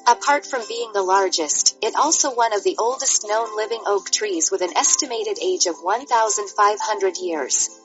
Apart 0.08 0.44
from 0.44 0.66
being 0.66 0.92
the 0.92 1.02
largest, 1.02 1.76
it 1.82 1.94
also 1.94 2.34
one 2.34 2.52
of 2.52 2.64
the 2.64 2.76
oldest 2.78 3.26
known 3.28 3.56
living 3.56 3.82
oak 3.86 4.10
trees 4.10 4.50
with 4.50 4.62
an 4.62 4.76
estimated 4.76 5.38
age 5.40 5.66
of 5.66 5.76
1,500 5.82 7.16
years. 7.18 7.79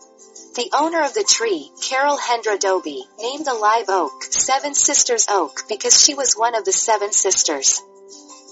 The 0.55 0.71
owner 0.71 1.01
of 1.01 1.13
the 1.13 1.25
tree, 1.25 1.69
Carol 1.81 2.17
Hendra 2.17 2.57
Doby, 2.57 3.05
named 3.19 3.45
the 3.45 3.53
live 3.53 3.89
oak 3.89 4.23
Seven 4.23 4.73
Sisters 4.73 5.25
Oak 5.29 5.67
because 5.67 6.01
she 6.01 6.13
was 6.13 6.33
one 6.33 6.55
of 6.55 6.63
the 6.63 6.71
seven 6.71 7.11
sisters. 7.11 7.81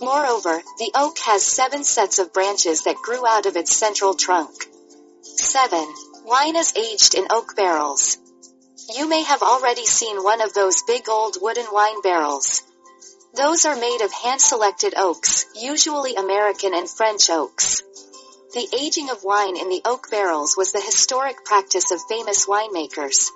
Moreover, 0.01 0.61
the 0.79 0.91
oak 0.95 1.17
has 1.19 1.45
seven 1.45 1.85
sets 1.85 2.19
of 2.19 2.33
branches 2.33 2.81
that 2.81 2.97
grew 2.97 3.25
out 3.25 3.45
of 3.45 3.55
its 3.55 3.73
central 3.73 4.15
trunk. 4.15 4.67
7. 5.21 5.93
Wine 6.25 6.57
is 6.57 6.75
aged 6.75 7.15
in 7.15 7.27
oak 7.29 7.55
barrels. 7.55 8.17
You 8.93 9.07
may 9.07 9.23
have 9.23 9.41
already 9.41 9.85
seen 9.85 10.21
one 10.21 10.41
of 10.41 10.53
those 10.53 10.83
big 10.83 11.07
old 11.07 11.37
wooden 11.39 11.67
wine 11.71 12.01
barrels. 12.01 12.63
Those 13.33 13.63
are 13.63 13.77
made 13.77 14.01
of 14.01 14.11
hand-selected 14.11 14.93
oaks, 14.97 15.45
usually 15.55 16.15
American 16.15 16.73
and 16.73 16.89
French 16.89 17.29
oaks. 17.29 17.81
The 18.53 18.69
aging 18.71 19.09
of 19.09 19.23
wine 19.23 19.57
in 19.57 19.69
the 19.69 19.81
oak 19.83 20.11
barrels 20.11 20.55
was 20.55 20.71
the 20.71 20.79
historic 20.79 21.43
practice 21.43 21.89
of 21.89 21.99
famous 22.07 22.45
winemakers. 22.45 23.31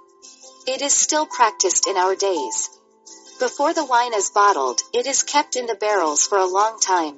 It 0.68 0.84
is 0.84 0.94
still 0.94 1.26
practiced 1.26 1.88
in 1.88 1.98
our 1.98 2.16
days. 2.16 2.70
Before 3.40 3.74
the 3.74 3.84
wine 3.84 4.14
is 4.14 4.30
bottled, 4.30 4.80
it 4.94 5.08
is 5.08 5.24
kept 5.24 5.56
in 5.56 5.66
the 5.66 5.74
barrels 5.74 6.28
for 6.28 6.38
a 6.38 6.46
long 6.46 6.80
time. 6.80 7.18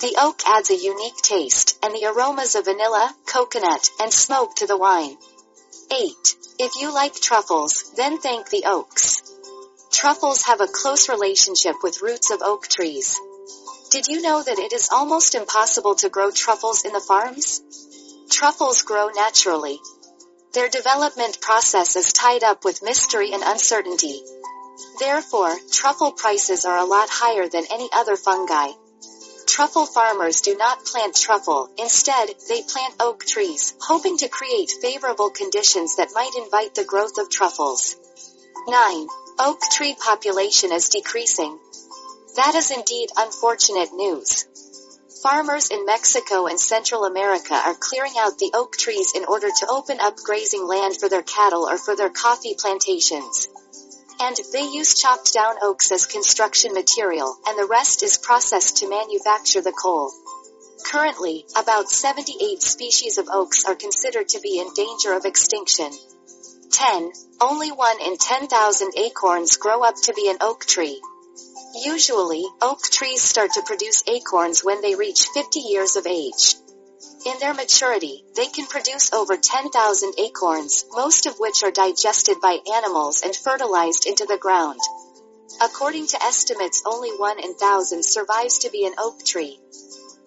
The 0.00 0.16
oak 0.20 0.42
adds 0.46 0.68
a 0.68 0.76
unique 0.76 1.16
taste, 1.22 1.78
and 1.82 1.94
the 1.94 2.04
aromas 2.04 2.56
of 2.56 2.66
vanilla, 2.66 3.16
coconut, 3.24 3.88
and 3.98 4.12
smoke 4.12 4.56
to 4.56 4.66
the 4.66 4.76
wine. 4.76 5.16
8. 5.90 6.36
If 6.58 6.76
you 6.76 6.92
like 6.92 7.14
truffles, 7.14 7.90
then 7.96 8.18
thank 8.18 8.50
the 8.50 8.64
oaks. 8.66 9.22
Truffles 9.90 10.42
have 10.42 10.60
a 10.60 10.66
close 10.66 11.08
relationship 11.08 11.76
with 11.82 12.02
roots 12.02 12.30
of 12.30 12.42
oak 12.42 12.68
trees. 12.68 13.18
Did 13.94 14.08
you 14.08 14.22
know 14.22 14.42
that 14.42 14.58
it 14.58 14.72
is 14.72 14.88
almost 14.90 15.36
impossible 15.36 15.94
to 15.94 16.08
grow 16.08 16.32
truffles 16.32 16.84
in 16.84 16.92
the 16.92 16.98
farms? 16.98 17.62
Truffles 18.28 18.82
grow 18.82 19.10
naturally. 19.14 19.78
Their 20.52 20.68
development 20.68 21.40
process 21.40 21.94
is 21.94 22.12
tied 22.12 22.42
up 22.42 22.64
with 22.64 22.82
mystery 22.82 23.32
and 23.32 23.44
uncertainty. 23.44 24.20
Therefore, 24.98 25.54
truffle 25.70 26.10
prices 26.10 26.64
are 26.64 26.76
a 26.76 26.84
lot 26.84 27.08
higher 27.08 27.48
than 27.48 27.66
any 27.70 27.88
other 27.92 28.16
fungi. 28.16 28.72
Truffle 29.46 29.86
farmers 29.86 30.40
do 30.40 30.56
not 30.56 30.84
plant 30.84 31.14
truffle, 31.14 31.70
instead, 31.78 32.30
they 32.48 32.62
plant 32.62 32.96
oak 32.98 33.24
trees, 33.24 33.74
hoping 33.80 34.16
to 34.16 34.28
create 34.28 34.72
favorable 34.82 35.30
conditions 35.30 35.98
that 35.98 36.10
might 36.12 36.34
invite 36.36 36.74
the 36.74 36.84
growth 36.84 37.16
of 37.18 37.30
truffles. 37.30 37.94
9. 38.66 39.06
Oak 39.38 39.60
tree 39.70 39.94
population 39.94 40.72
is 40.72 40.88
decreasing. 40.88 41.60
That 42.36 42.54
is 42.56 42.70
indeed 42.72 43.10
unfortunate 43.16 43.92
news. 43.92 44.46
Farmers 45.22 45.70
in 45.70 45.86
Mexico 45.86 46.46
and 46.46 46.58
Central 46.58 47.04
America 47.04 47.54
are 47.54 47.74
clearing 47.74 48.14
out 48.18 48.38
the 48.38 48.50
oak 48.54 48.76
trees 48.76 49.12
in 49.14 49.24
order 49.24 49.48
to 49.48 49.66
open 49.70 50.00
up 50.00 50.16
grazing 50.16 50.66
land 50.66 50.96
for 50.98 51.08
their 51.08 51.22
cattle 51.22 51.68
or 51.68 51.78
for 51.78 51.94
their 51.94 52.10
coffee 52.10 52.54
plantations. 52.58 53.48
And 54.20 54.36
they 54.52 54.64
use 54.64 55.00
chopped 55.00 55.32
down 55.32 55.56
oaks 55.62 55.92
as 55.92 56.06
construction 56.06 56.74
material, 56.74 57.36
and 57.46 57.56
the 57.56 57.66
rest 57.66 58.02
is 58.02 58.18
processed 58.18 58.78
to 58.78 58.88
manufacture 58.88 59.62
the 59.62 59.72
coal. 59.72 60.12
Currently, 60.84 61.46
about 61.56 61.88
78 61.88 62.60
species 62.60 63.16
of 63.18 63.28
oaks 63.32 63.64
are 63.64 63.76
considered 63.76 64.28
to 64.30 64.40
be 64.40 64.58
in 64.58 64.74
danger 64.74 65.12
of 65.12 65.24
extinction. 65.24 65.90
10. 66.72 67.12
Only 67.40 67.70
one 67.70 68.00
in 68.00 68.16
10,000 68.18 68.92
acorns 68.98 69.56
grow 69.56 69.84
up 69.84 69.94
to 70.02 70.12
be 70.12 70.28
an 70.28 70.38
oak 70.40 70.64
tree. 70.66 71.00
Usually, 71.82 72.46
oak 72.62 72.82
trees 72.82 73.20
start 73.20 73.52
to 73.54 73.62
produce 73.62 74.04
acorns 74.06 74.62
when 74.62 74.80
they 74.80 74.94
reach 74.94 75.26
50 75.34 75.58
years 75.58 75.96
of 75.96 76.06
age. 76.06 76.54
In 77.26 77.38
their 77.40 77.52
maturity, 77.52 78.24
they 78.36 78.46
can 78.46 78.66
produce 78.66 79.12
over 79.12 79.36
10,000 79.36 80.14
acorns, 80.18 80.84
most 80.92 81.26
of 81.26 81.40
which 81.40 81.64
are 81.64 81.72
digested 81.72 82.40
by 82.40 82.60
animals 82.72 83.22
and 83.22 83.34
fertilized 83.34 84.06
into 84.06 84.24
the 84.24 84.38
ground. 84.38 84.78
According 85.60 86.06
to 86.08 86.22
estimates 86.22 86.82
only 86.86 87.10
one 87.10 87.40
in 87.40 87.54
thousand 87.54 88.04
survives 88.04 88.58
to 88.58 88.70
be 88.70 88.86
an 88.86 88.94
oak 88.98 89.24
tree. 89.24 89.58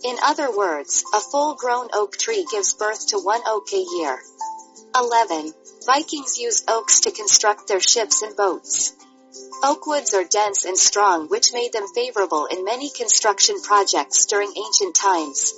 In 0.04 0.18
other 0.22 0.52
words, 0.52 1.04
a 1.14 1.22
full-grown 1.22 1.90
oak 1.94 2.18
tree 2.18 2.46
gives 2.52 2.74
birth 2.74 3.08
to 3.08 3.20
one 3.20 3.42
oak 3.46 3.72
a 3.72 3.86
year. 3.98 4.22
11. 4.96 5.54
Vikings 5.86 6.38
used 6.38 6.70
oaks 6.70 7.02
to 7.02 7.12
construct 7.12 7.68
their 7.68 7.80
ships 7.80 8.22
and 8.22 8.36
boats. 8.36 8.94
Oak 9.64 9.88
woods 9.88 10.14
are 10.14 10.24
dense 10.24 10.66
and 10.66 10.78
strong 10.78 11.28
which 11.28 11.54
made 11.54 11.74
them 11.74 11.88
favorable 11.96 12.46
in 12.46 12.64
many 12.64 12.90
construction 12.92 13.60
projects 13.62 14.26
during 14.26 14.54
ancient 14.56 14.96
times. 14.96 15.54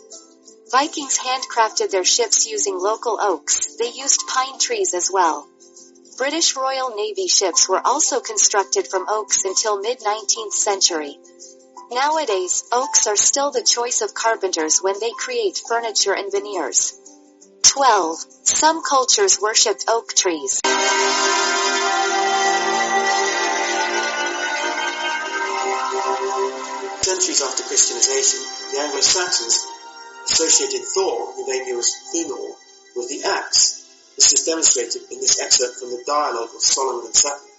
Vikings 0.71 1.17
handcrafted 1.17 1.89
their 1.89 2.05
ships 2.05 2.47
using 2.47 2.77
local 2.77 3.19
oaks, 3.19 3.75
they 3.75 3.89
used 3.89 4.27
pine 4.27 4.57
trees 4.59 4.93
as 4.93 5.09
well. 5.11 5.47
British 6.17 6.55
Royal 6.55 6.95
Navy 6.95 7.27
ships 7.27 7.67
were 7.67 7.81
also 7.85 8.19
constructed 8.19 8.87
from 8.87 9.05
oaks 9.09 9.45
until 9.45 9.81
mid-19th 9.81 10.53
century. 10.53 11.17
Nowadays, 11.91 12.63
oaks 12.71 13.07
are 13.07 13.15
still 13.15 13.51
the 13.51 13.63
choice 13.63 14.01
of 14.01 14.13
carpenters 14.13 14.79
when 14.79 14.99
they 14.99 15.11
create 15.17 15.61
furniture 15.67 16.13
and 16.13 16.31
veneers. 16.31 16.93
12. 17.63 18.19
Some 18.43 18.81
cultures 18.83 19.39
worshipped 19.41 19.85
oak 19.87 20.13
trees. 20.13 20.61
Centuries 27.09 27.41
after 27.41 27.63
Christianization, 27.63 28.37
the 28.69 28.81
Anglo-Saxons 28.85 29.65
associated 30.29 30.85
Thor, 30.93 31.33
who 31.33 31.43
they 31.49 31.65
knew 31.65 31.79
as 31.79 31.89
Thunor, 32.13 32.53
with 32.95 33.09
the 33.09 33.25
axe. 33.25 33.81
This 34.15 34.31
is 34.33 34.45
demonstrated 34.45 35.01
in 35.09 35.17
this 35.17 35.41
excerpt 35.41 35.79
from 35.79 35.89
the 35.89 36.03
dialogue 36.05 36.53
of 36.53 36.61
Solomon 36.61 37.07
and 37.07 37.15
Saturn. 37.15 37.49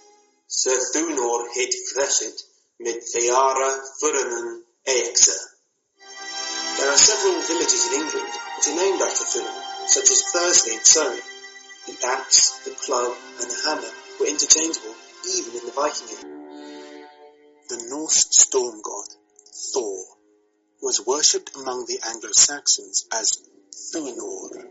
Sir 0.47 0.79
Thunor 0.93 1.51
het 1.51 1.75
vreshet 1.91 2.39
mit 2.79 3.03
Theara 3.03 3.75
Furanen 3.99 4.63
Eexe. 4.87 5.35
There 6.79 6.89
are 6.89 6.95
several 6.95 7.41
villages 7.41 7.87
in 7.91 7.99
England 7.99 8.31
which 8.55 8.67
are 8.71 8.79
named 8.79 9.01
after 9.01 9.25
Thunor, 9.35 9.87
such 9.87 10.11
as 10.11 10.23
Thursley 10.31 10.79
in 10.79 10.83
Surrey. 10.85 11.19
The 11.87 12.07
axe, 12.07 12.63
the 12.63 12.71
club, 12.71 13.11
and 13.41 13.51
the 13.51 13.59
hammer 13.67 13.91
were 14.17 14.27
interchangeable 14.27 14.95
even 15.27 15.59
in 15.59 15.65
the 15.65 15.75
Viking 15.75 16.07
era. 16.07 16.31
The 17.67 17.83
Norse 17.89 18.27
storm 18.31 18.79
god, 18.81 19.20
Thor, 19.53 20.05
was 20.81 21.05
worshipped 21.05 21.55
among 21.55 21.85
the 21.85 21.99
Anglo-Saxons 22.01 23.05
as 23.11 23.31
Thunor, 23.91 24.65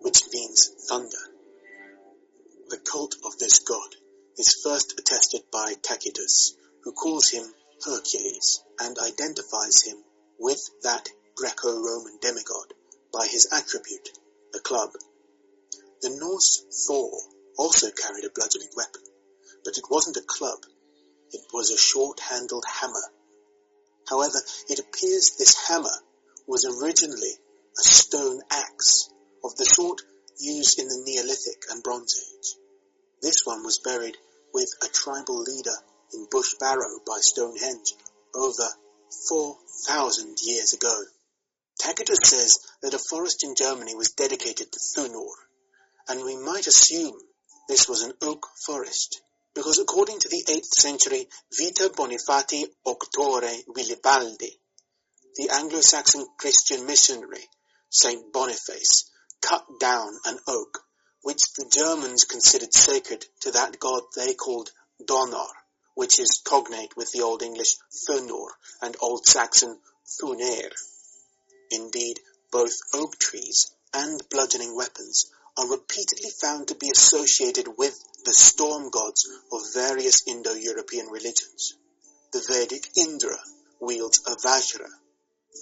which 0.00 0.22
means 0.32 0.70
thunder. 0.88 1.34
The 2.68 2.78
cult 2.78 3.16
of 3.24 3.38
this 3.38 3.60
god 3.60 3.96
is 4.36 4.60
first 4.62 4.98
attested 4.98 5.50
by 5.50 5.74
Tacitus, 5.74 6.54
who 6.82 6.92
calls 6.92 7.30
him 7.30 7.54
Hercules 7.84 8.60
and 8.78 8.98
identifies 8.98 9.82
him 9.82 10.04
with 10.38 10.68
that 10.82 11.08
Greco-Roman 11.34 12.18
demigod 12.20 12.74
by 13.12 13.26
his 13.26 13.46
attribute, 13.52 14.10
the 14.52 14.60
club. 14.60 14.92
The 16.02 16.10
Norse 16.10 16.64
Thor 16.86 17.22
also 17.56 17.90
carried 17.90 18.24
a 18.24 18.30
bludgeoning 18.30 18.70
weapon, 18.76 19.02
but 19.64 19.78
it 19.78 19.90
wasn't 19.90 20.16
a 20.16 20.22
club, 20.22 20.58
it 21.32 21.46
was 21.52 21.70
a 21.70 21.78
short-handled 21.78 22.64
hammer. 22.64 23.12
However, 24.08 24.42
it 24.68 24.78
appears 24.78 25.30
this 25.30 25.54
hammer 25.54 26.02
was 26.46 26.64
originally 26.64 27.38
a 27.78 27.82
stone 27.82 28.42
axe 28.50 29.10
of 29.44 29.54
the 29.56 29.64
sort 29.64 30.00
used 30.38 30.78
in 30.78 30.88
the 30.88 31.02
Neolithic 31.04 31.64
and 31.68 31.82
Bronze 31.82 32.16
Age. 32.16 32.56
This 33.20 33.44
one 33.44 33.62
was 33.64 33.80
buried 33.80 34.16
with 34.54 34.72
a 34.82 34.88
tribal 34.88 35.42
leader 35.42 35.76
in 36.14 36.26
Bush 36.30 36.54
Barrow 36.58 37.00
by 37.06 37.18
Stonehenge 37.20 37.94
over 38.34 38.68
4,000 39.28 40.38
years 40.42 40.72
ago. 40.72 41.04
Tacitus 41.78 42.20
says 42.24 42.58
that 42.80 42.94
a 42.94 42.98
forest 42.98 43.44
in 43.44 43.54
Germany 43.54 43.94
was 43.94 44.12
dedicated 44.12 44.72
to 44.72 44.80
Thunor, 44.94 45.34
and 46.08 46.24
we 46.24 46.36
might 46.36 46.66
assume 46.66 47.20
this 47.68 47.88
was 47.88 48.02
an 48.02 48.14
oak 48.22 48.48
forest 48.64 49.20
because 49.58 49.80
according 49.80 50.20
to 50.20 50.28
the 50.28 50.44
8th 50.48 50.66
century 50.66 51.26
Vita 51.58 51.90
Bonifatii 51.92 52.64
Auctore 52.86 53.64
Willibaldi, 53.66 54.52
the 55.34 55.50
Anglo-Saxon 55.52 56.24
Christian 56.36 56.86
missionary 56.86 57.42
Saint 57.90 58.32
Boniface 58.32 59.10
cut 59.42 59.66
down 59.80 60.10
an 60.26 60.38
oak 60.46 60.84
which 61.22 61.42
the 61.56 61.68
Germans 61.74 62.24
considered 62.24 62.72
sacred 62.72 63.26
to 63.40 63.50
that 63.50 63.80
god 63.80 64.02
they 64.14 64.34
called 64.34 64.70
Donar, 65.04 65.50
which 65.96 66.20
is 66.20 66.40
cognate 66.44 66.96
with 66.96 67.10
the 67.10 67.22
Old 67.22 67.42
English 67.42 67.78
Thunor 68.06 68.50
and 68.80 68.96
Old 69.00 69.26
Saxon 69.26 69.76
Thuner. 70.06 70.70
Indeed, 71.72 72.20
both 72.52 72.74
oak 72.94 73.18
trees 73.18 73.72
and 73.92 74.22
bludgeoning 74.30 74.76
weapons 74.76 75.32
are 75.58 75.66
repeatedly 75.66 76.30
found 76.30 76.68
to 76.68 76.76
be 76.76 76.88
associated 76.88 77.66
with 77.76 77.98
the 78.24 78.32
storm 78.32 78.90
gods 78.90 79.28
of 79.52 79.74
various 79.74 80.22
Indo-European 80.26 81.08
religions. 81.08 81.74
The 82.32 82.44
Vedic 82.46 82.88
Indra 82.96 83.38
wields 83.80 84.22
a 84.24 84.36
Vajra. 84.36 84.88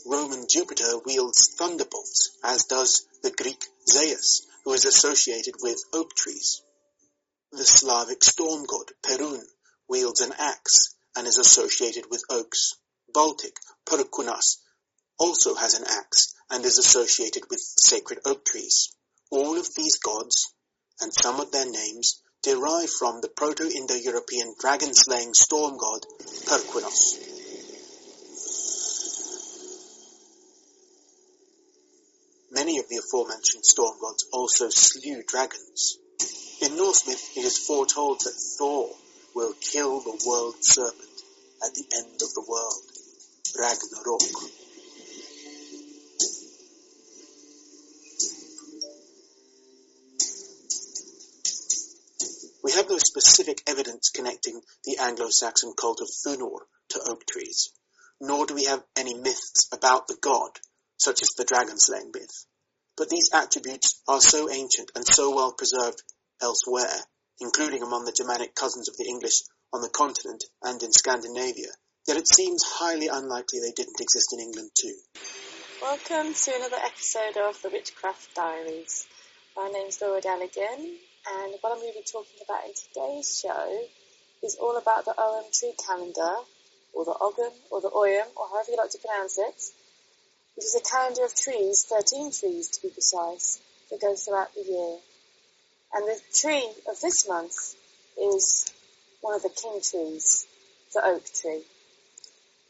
Roman 0.04 0.46
Jupiter 0.48 0.98
wields 1.06 1.54
thunderbolts, 1.56 2.36
as 2.44 2.64
does 2.64 3.06
the 3.22 3.30
Greek 3.30 3.64
Zeus, 3.88 4.46
who 4.64 4.74
is 4.74 4.84
associated 4.84 5.54
with 5.62 5.82
oak 5.94 6.14
trees. 6.14 6.60
The 7.52 7.64
Slavic 7.64 8.22
storm 8.22 8.64
god 8.64 8.92
Perun 9.02 9.42
wields 9.88 10.20
an 10.20 10.34
axe 10.36 10.94
and 11.16 11.26
is 11.26 11.38
associated 11.38 12.10
with 12.10 12.22
oaks. 12.28 12.74
Baltic 13.14 13.56
Perkunas 13.86 14.58
also 15.18 15.54
has 15.54 15.72
an 15.72 15.84
axe 15.88 16.34
and 16.50 16.64
is 16.64 16.76
associated 16.76 17.44
with 17.48 17.60
sacred 17.60 18.18
oak 18.26 18.44
trees. 18.44 18.90
All 19.36 19.58
of 19.58 19.74
these 19.74 19.98
gods, 19.98 20.54
and 21.02 21.12
some 21.12 21.40
of 21.40 21.52
their 21.52 21.70
names, 21.70 22.22
derive 22.42 22.88
from 22.88 23.20
the 23.20 23.28
Proto-Indo-European 23.28 24.54
dragon-slaying 24.58 25.34
storm 25.34 25.76
god 25.76 26.06
Perkwunos. 26.46 27.18
Many 32.50 32.78
of 32.78 32.88
the 32.88 32.96
aforementioned 32.96 33.66
storm 33.66 33.98
gods 34.00 34.24
also 34.32 34.70
slew 34.70 35.22
dragons. 35.28 35.98
In 36.62 36.78
Norse 36.78 37.06
myth, 37.06 37.36
it 37.36 37.44
is 37.44 37.58
foretold 37.58 38.20
that 38.20 38.40
Thor 38.56 38.88
will 39.34 39.52
kill 39.60 40.00
the 40.00 40.18
world 40.26 40.54
serpent 40.62 41.22
at 41.62 41.74
the 41.74 41.84
end 41.94 42.22
of 42.22 42.32
the 42.32 42.46
world, 42.48 42.82
Ragnarok. 43.54 44.65
Have 52.76 52.90
no 52.90 52.98
specific 52.98 53.62
evidence 53.66 54.10
connecting 54.10 54.60
the 54.84 54.98
Anglo-Saxon 55.00 55.72
cult 55.78 56.00
of 56.00 56.08
Thunor 56.08 56.60
to 56.90 57.00
oak 57.08 57.24
trees, 57.26 57.70
nor 58.20 58.46
do 58.46 58.54
we 58.54 58.64
have 58.64 58.82
any 58.96 59.14
myths 59.14 59.68
about 59.72 60.06
the 60.08 60.16
god, 60.20 60.50
such 60.98 61.22
as 61.22 61.30
the 61.30 61.44
dragon 61.44 61.78
slaying 61.78 62.10
myth. 62.12 62.44
But 62.96 63.08
these 63.08 63.30
attributes 63.32 64.00
are 64.06 64.20
so 64.20 64.50
ancient 64.50 64.92
and 64.94 65.06
so 65.06 65.34
well 65.34 65.52
preserved 65.52 66.02
elsewhere, 66.42 67.00
including 67.40 67.82
among 67.82 68.04
the 68.04 68.12
Germanic 68.12 68.54
cousins 68.54 68.88
of 68.88 68.96
the 68.96 69.08
English 69.08 69.42
on 69.72 69.80
the 69.80 69.88
continent 69.88 70.44
and 70.62 70.82
in 70.82 70.92
Scandinavia, 70.92 71.70
that 72.06 72.16
it 72.16 72.28
seems 72.28 72.62
highly 72.62 73.08
unlikely 73.08 73.60
they 73.60 73.72
didn't 73.72 74.00
exist 74.00 74.32
in 74.32 74.40
England 74.40 74.70
too. 74.74 74.94
Welcome 75.82 76.32
to 76.32 76.54
another 76.54 76.78
episode 76.84 77.36
of 77.36 77.60
the 77.62 77.70
Witchcraft 77.70 78.34
Diaries. 78.34 79.06
My 79.56 79.68
name's 79.68 80.00
Laura 80.00 80.20
Galligan, 80.20 80.96
and 81.26 81.54
what 81.60 81.72
I'm 81.72 81.80
going 81.80 81.92
to 81.92 81.98
be 81.98 82.04
talking 82.06 82.38
about 82.44 82.64
in 82.66 82.72
today's 82.74 83.42
show 83.42 83.82
is 84.42 84.56
all 84.60 84.76
about 84.76 85.04
the 85.04 85.14
Ogham 85.18 85.50
tree 85.52 85.74
calendar, 85.86 86.34
or 86.92 87.04
the 87.04 87.16
Ogham, 87.20 87.52
or 87.70 87.80
the 87.80 87.90
Oyam, 87.90 88.26
or 88.36 88.46
however 88.48 88.70
you 88.70 88.76
like 88.76 88.90
to 88.90 88.98
pronounce 88.98 89.38
it, 89.38 89.58
which 90.54 90.66
is 90.66 90.76
a 90.76 90.88
calendar 90.88 91.24
of 91.24 91.34
trees, 91.34 91.84
13 91.88 92.30
trees 92.32 92.68
to 92.70 92.82
be 92.82 92.90
precise, 92.90 93.60
that 93.90 94.00
goes 94.00 94.22
throughout 94.22 94.54
the 94.54 94.62
year. 94.62 94.98
And 95.94 96.06
the 96.06 96.20
tree 96.34 96.68
of 96.88 97.00
this 97.00 97.26
month 97.28 97.74
is 98.20 98.72
one 99.20 99.34
of 99.34 99.42
the 99.42 99.50
king 99.50 99.80
trees, 99.82 100.46
the 100.94 101.04
oak 101.04 101.24
tree. 101.34 101.62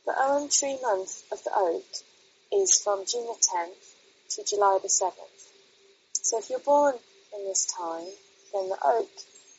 The 0.07 0.15
Ogham 0.17 0.49
tree 0.49 0.79
month 0.83 1.25
of 1.31 1.45
the 1.45 1.53
oak 1.55 1.85
is 2.53 2.81
from 2.83 3.05
June 3.07 3.27
the 3.27 3.37
10th 3.55 4.37
to 4.37 4.45
July 4.45 4.79
the 4.83 4.89
7th. 4.89 5.13
So 6.13 6.39
if 6.39 6.49
you're 6.49 6.59
born 6.61 6.95
in 7.37 7.45
this 7.45 7.67
time, 7.67 8.07
then 8.57 8.69
the 8.71 8.79
oak 8.83 9.11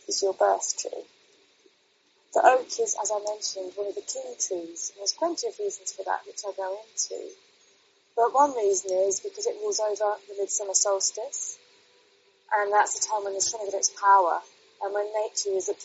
is 0.08 0.22
your 0.24 0.34
birth 0.34 0.78
tree. 0.78 1.06
The 2.34 2.42
oak 2.44 2.68
is, 2.80 2.96
as 3.02 3.12
I 3.12 3.20
mentioned, 3.24 3.74
one 3.76 3.88
of 3.88 3.96
the 3.96 4.02
king 4.02 4.34
trees, 4.40 4.92
and 4.92 5.00
there's 5.00 5.14
plenty 5.14 5.48
of 5.48 5.60
reasons 5.60 5.94
for 5.94 6.04
that 6.04 6.26
which 6.26 6.42
I'll 6.46 6.54
go 6.54 6.78
into. 6.90 7.30
But 8.16 8.34
one 8.34 8.56
reason 8.56 8.92
is 8.92 9.20
because 9.20 9.46
it 9.46 9.56
rules 9.62 9.80
over 9.80 10.18
the 10.28 10.36
midsummer 10.40 10.74
solstice, 10.74 11.58
and 12.56 12.74
that's 12.74 13.00
the 13.00 13.08
time 13.08 13.24
when 13.24 13.34
the 13.34 13.42
sun 13.42 13.62
is 13.68 13.74
at 13.74 13.78
its 13.78 13.90
power, 13.90 14.42
and 14.82 14.94
when 14.94 15.06
nature 15.14 15.56
is 15.56 15.70
at 15.70 15.82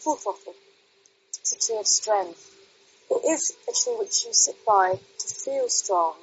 full 0.00 0.16
throttle. 0.16 0.54
It's 1.40 1.52
a 1.52 1.58
tree 1.58 1.78
of 1.78 1.86
strength. 1.86 2.54
It 3.10 3.24
is 3.24 3.56
a 3.68 3.72
tree 3.72 3.96
which 3.98 4.24
you 4.24 4.32
sit 4.32 4.56
by 4.64 4.98
to 5.18 5.26
feel 5.26 5.68
strong, 5.68 6.14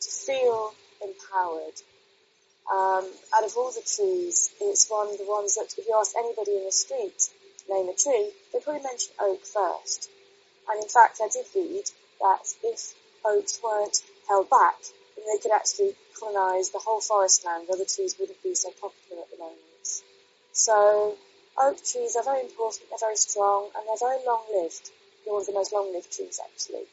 to 0.00 0.08
feel 0.10 0.74
empowered. 1.02 1.80
Um, 2.72 3.04
out 3.36 3.44
of 3.44 3.52
all 3.54 3.70
the 3.70 3.84
trees, 3.84 4.48
it's 4.58 4.88
one 4.88 5.12
of 5.12 5.18
the 5.18 5.28
ones 5.28 5.56
that 5.56 5.68
if 5.76 5.84
you 5.86 5.92
ask 5.92 6.16
anybody 6.16 6.56
in 6.56 6.64
the 6.64 6.72
street, 6.72 7.28
name 7.68 7.88
a 7.88 7.94
tree, 7.94 8.32
they 8.52 8.60
probably 8.60 8.82
mention 8.82 9.12
oak 9.20 9.44
first. 9.44 10.08
And 10.68 10.82
in 10.82 10.88
fact, 10.88 11.20
I 11.22 11.28
did 11.28 11.44
read 11.54 11.84
that 12.20 12.40
if 12.64 12.94
oaks 13.26 13.60
weren't 13.62 14.00
held 14.26 14.48
back, 14.48 14.80
then 15.16 15.26
they 15.28 15.38
could 15.42 15.52
actually 15.52 15.92
colonise 16.18 16.70
the 16.70 16.78
whole 16.78 17.02
forest 17.02 17.44
land 17.44 17.68
where 17.68 17.76
the 17.76 17.84
trees 17.84 18.16
wouldn't 18.18 18.42
be 18.42 18.54
so 18.54 18.70
popular 18.80 19.20
at 19.20 19.30
the 19.30 19.38
moment. 19.38 19.88
So 20.52 21.18
oak 21.58 21.76
trees 21.84 22.16
are 22.16 22.24
very 22.24 22.40
important, 22.40 22.88
they're 22.88 23.04
very 23.04 23.16
strong, 23.16 23.68
and 23.76 23.84
they're 23.84 24.08
very 24.08 24.24
long-lived. 24.24 24.90
They're 25.24 25.34
one 25.34 25.42
of 25.42 25.46
the 25.46 25.52
most 25.52 25.72
long-lived 25.74 26.10
trees, 26.10 26.40
actually. 26.40 26.88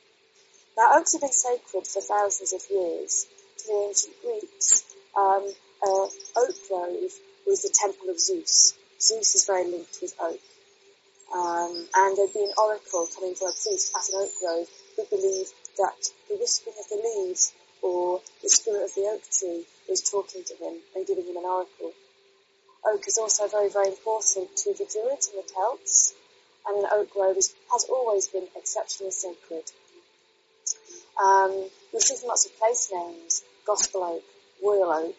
Now, 0.75 0.99
oaks 0.99 1.13
have 1.13 1.21
been 1.21 1.31
sacred 1.31 1.87
for 1.87 2.01
thousands 2.01 2.51
of 2.51 2.61
years 2.69 3.27
to 3.59 3.67
the 3.67 3.85
ancient 3.87 4.15
Greeks. 4.21 4.83
Um, 5.15 5.47
uh, 5.81 6.07
oak 6.37 6.55
grove 6.67 7.13
was 7.47 7.61
the 7.61 7.73
temple 7.73 8.09
of 8.09 8.19
Zeus. 8.19 8.77
Zeus 8.99 9.35
is 9.35 9.45
very 9.45 9.65
linked 9.65 9.99
with 10.01 10.13
oak. 10.19 10.39
Um, 11.33 11.87
and 11.95 12.17
there'd 12.17 12.33
be 12.33 12.43
an 12.43 12.53
oracle 12.57 13.07
coming 13.15 13.35
from 13.35 13.49
a 13.49 13.53
priest 13.53 13.93
at 13.95 14.09
an 14.09 14.21
oak 14.23 14.31
grove 14.39 14.67
who 14.95 15.05
believed 15.05 15.53
that 15.77 16.09
the 16.27 16.35
whispering 16.37 16.75
of 16.79 16.89
the 16.89 16.97
leaves 16.97 17.53
or 17.81 18.21
the 18.43 18.49
spirit 18.49 18.83
of 18.83 18.95
the 18.95 19.07
oak 19.07 19.21
tree 19.31 19.63
was 19.87 20.01
talking 20.01 20.43
to 20.43 20.55
him 20.55 20.79
and 20.95 21.07
giving 21.07 21.25
him 21.25 21.37
an 21.37 21.45
oracle. 21.45 21.93
Oak 22.85 23.07
is 23.07 23.17
also 23.17 23.47
very, 23.47 23.69
very 23.69 23.87
important 23.87 24.55
to 24.57 24.73
the 24.73 24.87
Druids 24.91 25.29
and 25.29 25.43
the 25.43 25.47
Celts, 25.47 26.13
and 26.67 26.83
an 26.83 26.89
oak 26.91 27.11
grove 27.11 27.37
is, 27.37 27.53
has 27.71 27.85
always 27.85 28.27
been 28.27 28.47
exceptionally 28.55 29.11
sacred. 29.11 29.63
Um, 31.21 31.69
we 31.93 31.99
see 31.99 32.15
from 32.15 32.29
lots 32.29 32.45
of 32.45 32.57
place 32.57 32.89
names, 32.91 33.43
Gospel 33.65 34.03
Oak, 34.03 34.23
Royal 34.63 34.91
Oak, 34.91 35.15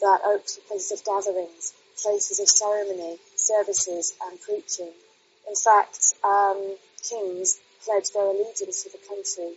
that 0.00 0.20
oaks 0.24 0.56
were 0.56 0.62
places 0.68 1.00
of 1.00 1.04
gatherings, 1.04 1.72
places 2.02 2.40
of 2.40 2.48
ceremony, 2.48 3.18
services, 3.36 4.14
and 4.22 4.40
preaching. 4.40 4.92
In 5.48 5.54
fact, 5.54 6.14
um, 6.24 6.76
kings 7.02 7.58
pledge 7.84 8.10
their 8.10 8.26
allegiance 8.26 8.82
to 8.82 8.90
the 8.90 8.98
country, 9.06 9.54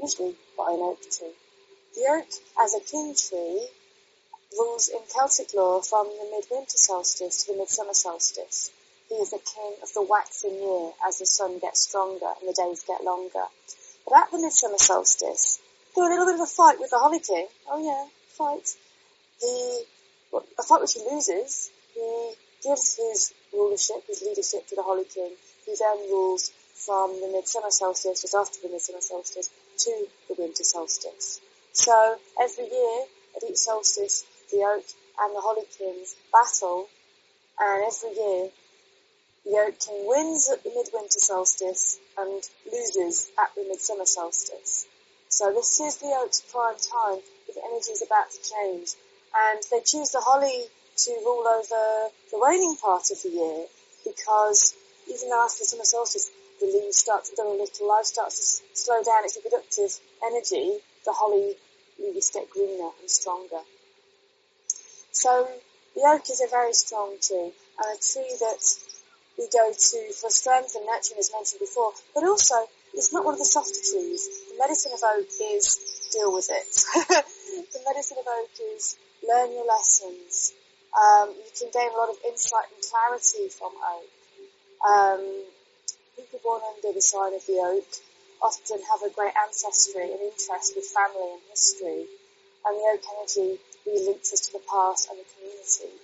usually 0.00 0.36
by 0.56 0.72
an 0.72 0.80
oak 0.80 1.00
tree. 1.02 1.32
The 1.94 2.06
oak, 2.10 2.28
as 2.60 2.74
a 2.74 2.80
king 2.80 3.14
tree, 3.14 3.68
rules 4.58 4.88
in 4.88 5.00
Celtic 5.08 5.54
law 5.54 5.80
from 5.80 6.06
the 6.06 6.30
midwinter 6.30 6.76
solstice 6.76 7.44
to 7.44 7.52
the 7.52 7.58
midsummer 7.58 7.94
solstice. 7.94 8.70
He 9.08 9.14
is 9.16 9.30
the 9.30 9.38
king 9.38 9.76
of 9.82 9.92
the 9.92 10.02
waxing 10.02 10.54
year 10.54 10.92
as 11.06 11.18
the 11.18 11.26
sun 11.26 11.58
gets 11.58 11.82
stronger 11.82 12.32
and 12.40 12.48
the 12.48 12.52
days 12.52 12.82
get 12.86 13.04
longer. 13.04 13.46
But 14.04 14.18
at 14.18 14.30
the 14.30 14.38
midsummer 14.38 14.78
solstice, 14.78 15.60
do 15.94 16.02
a 16.02 16.10
little 16.10 16.26
bit 16.26 16.34
of 16.34 16.40
a 16.40 16.46
fight 16.46 16.78
with 16.78 16.90
the 16.90 16.98
Holly 16.98 17.20
King. 17.20 17.46
Oh 17.68 17.82
yeah, 17.82 18.06
fight. 18.36 18.76
He, 19.40 19.84
well, 20.32 20.44
a 20.58 20.62
fight 20.62 20.80
which 20.80 20.94
he 20.94 21.00
loses. 21.10 21.70
He 21.94 22.32
gives 22.62 22.96
his 22.96 23.34
rulership, 23.52 24.06
his 24.06 24.22
leadership 24.22 24.66
to 24.68 24.76
the 24.76 24.82
Holly 24.82 25.04
King, 25.04 25.32
who 25.64 25.76
then 25.76 26.10
rules 26.10 26.50
from 26.74 27.20
the 27.20 27.28
midsummer 27.28 27.70
solstice, 27.70 28.22
just 28.22 28.34
after 28.34 28.60
the 28.62 28.68
midsummer 28.68 29.00
solstice, 29.00 29.50
to 29.78 30.06
the 30.28 30.34
winter 30.38 30.64
solstice. 30.64 31.40
So 31.72 32.18
every 32.40 32.64
year, 32.70 33.04
at 33.36 33.44
each 33.44 33.56
solstice, 33.56 34.24
the 34.50 34.58
oak 34.58 34.84
and 35.18 35.34
the 35.34 35.40
holly 35.40 35.66
kings 35.76 36.14
battle, 36.32 36.88
and 37.58 37.84
every 37.84 38.14
year, 38.16 38.50
the 39.44 39.58
oak 39.58 39.78
king 39.78 40.06
wins 40.06 40.48
at 40.50 40.62
the 40.62 40.70
midwinter 40.70 41.18
solstice 41.18 41.98
and 42.16 42.42
loses 42.72 43.30
at 43.38 43.54
the 43.54 43.64
midsummer 43.68 44.06
solstice. 44.06 44.86
So 45.28 45.52
this 45.52 45.80
is 45.80 45.96
the 45.96 46.14
oak's 46.16 46.40
prime 46.40 46.76
time, 46.76 47.20
the 47.46 47.62
energy 47.64 47.92
is 47.92 48.02
about 48.02 48.30
to 48.30 48.38
change. 48.42 48.90
And 49.36 49.60
they 49.70 49.80
choose 49.84 50.10
the 50.10 50.20
holly 50.20 50.66
to 50.96 51.10
rule 51.24 51.46
over 51.46 52.10
the 52.30 52.38
waning 52.38 52.76
part 52.76 53.10
of 53.10 53.20
the 53.22 53.28
year 53.28 53.66
because 54.04 54.74
even 55.08 55.28
though 55.28 55.44
after 55.44 55.60
the 55.60 55.64
summer 55.66 55.84
solstice 55.84 56.30
the 56.60 56.66
leaves 56.66 56.96
start 56.96 57.24
to 57.26 57.36
dull 57.36 57.52
a 57.52 57.58
little, 57.60 57.88
life 57.88 58.06
starts 58.06 58.60
to 58.60 58.80
slow 58.80 59.02
down 59.02 59.24
its 59.24 59.36
reproductive 59.36 59.92
energy, 60.24 60.78
the 61.04 61.12
holly 61.12 61.54
leaves 61.98 62.30
get 62.30 62.48
greener 62.48 62.90
and 63.00 63.10
stronger. 63.10 63.60
So 65.12 65.48
the 65.94 66.02
oak 66.02 66.28
is 66.30 66.40
a 66.40 66.48
very 66.48 66.72
strong 66.72 67.16
tree 67.20 67.52
and 67.52 67.88
a 67.92 67.98
tree 68.00 68.36
that 68.40 68.60
we 69.36 69.48
go 69.52 69.72
to 69.72 70.12
for 70.12 70.30
strength 70.30 70.74
and 70.76 70.86
nurturing 70.86 71.20
as 71.20 71.30
mentioned 71.32 71.60
before, 71.60 71.92
but 72.14 72.24
also 72.24 72.54
it's 72.94 73.12
not 73.12 73.24
one 73.24 73.34
of 73.34 73.38
the 73.38 73.44
softer 73.44 73.80
trees. 73.84 74.28
The 74.48 74.58
medicine 74.58 74.92
of 74.92 75.00
oak 75.04 75.28
is 75.52 76.08
deal 76.12 76.32
with 76.32 76.48
it. 76.48 76.68
the 77.72 77.80
medicine 77.84 78.16
of 78.18 78.26
oak 78.26 78.50
is 78.76 78.96
learn 79.28 79.52
your 79.52 79.66
lessons, 79.66 80.54
um, 80.96 81.30
you 81.30 81.50
can 81.58 81.70
gain 81.72 81.90
a 81.92 81.96
lot 81.96 82.08
of 82.08 82.16
insight 82.26 82.66
and 82.72 82.82
clarity 82.82 83.48
from 83.48 83.72
oak. 83.76 84.10
Um, 84.86 85.44
people 86.16 86.40
born 86.42 86.62
under 86.74 86.92
the 86.92 87.02
sign 87.02 87.34
of 87.34 87.44
the 87.46 87.60
oak 87.60 87.88
often 88.42 88.78
have 88.90 89.02
a 89.02 89.14
great 89.14 89.32
ancestry 89.36 90.02
and 90.02 90.20
interest 90.20 90.74
with 90.76 90.86
family 90.86 91.32
and 91.32 91.42
history, 91.50 92.06
and 92.64 92.72
the 92.76 92.84
oak 92.94 93.02
energy 93.18 93.60
really 93.86 94.06
links 94.06 94.32
us 94.32 94.40
to 94.48 94.52
the 94.52 94.64
past 94.70 95.08
and 95.10 95.18
the 95.18 95.24
community. 95.34 96.00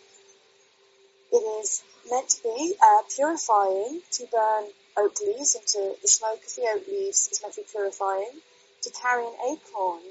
It 1.33 1.45
is 1.63 1.83
meant 2.11 2.29
to 2.29 2.43
be 2.43 2.75
uh, 2.83 3.03
purifying 3.15 4.03
to 4.13 4.27
burn 4.27 4.65
oak 4.97 5.17
leaves 5.21 5.55
into 5.55 5.97
the 6.03 6.09
smoke 6.09 6.43
of 6.45 6.55
the 6.55 6.69
oak 6.75 6.87
leaves 6.87 7.29
is 7.33 7.41
meant 7.41 7.55
to 7.55 7.63
be 7.63 7.67
purifying. 7.71 8.43
To 8.83 8.91
carry 8.91 9.25
an 9.25 9.35
acorn 9.47 10.03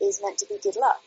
is 0.00 0.20
meant 0.22 0.38
to 0.38 0.46
be 0.46 0.58
good 0.62 0.76
luck. 0.76 1.02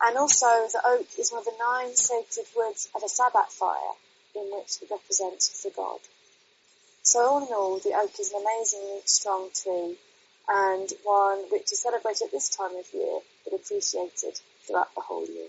And 0.00 0.16
also 0.16 0.46
the 0.46 0.80
oak 0.86 1.06
is 1.18 1.32
one 1.32 1.40
of 1.40 1.44
the 1.44 1.58
nine 1.58 1.94
sacred 1.94 2.46
woods 2.56 2.88
of 2.94 3.02
a 3.02 3.08
Sabbath 3.08 3.52
fire 3.52 3.94
in 4.36 4.42
which 4.54 4.80
it 4.80 4.90
represents 4.90 5.62
the 5.62 5.70
god. 5.70 5.98
So 7.02 7.20
all 7.20 7.46
in 7.46 7.52
all, 7.52 7.78
the 7.78 7.94
oak 7.94 8.12
is 8.20 8.32
an 8.32 8.42
amazingly 8.42 9.00
strong 9.06 9.50
tree 9.52 9.96
and 10.48 10.88
one 11.02 11.50
which 11.50 11.72
is 11.72 11.80
celebrated 11.80 12.26
at 12.26 12.30
this 12.30 12.48
time 12.48 12.76
of 12.76 12.86
year 12.94 13.18
but 13.44 13.54
appreciated 13.54 14.40
throughout 14.66 14.94
the 14.94 15.00
whole 15.00 15.26
year. 15.26 15.48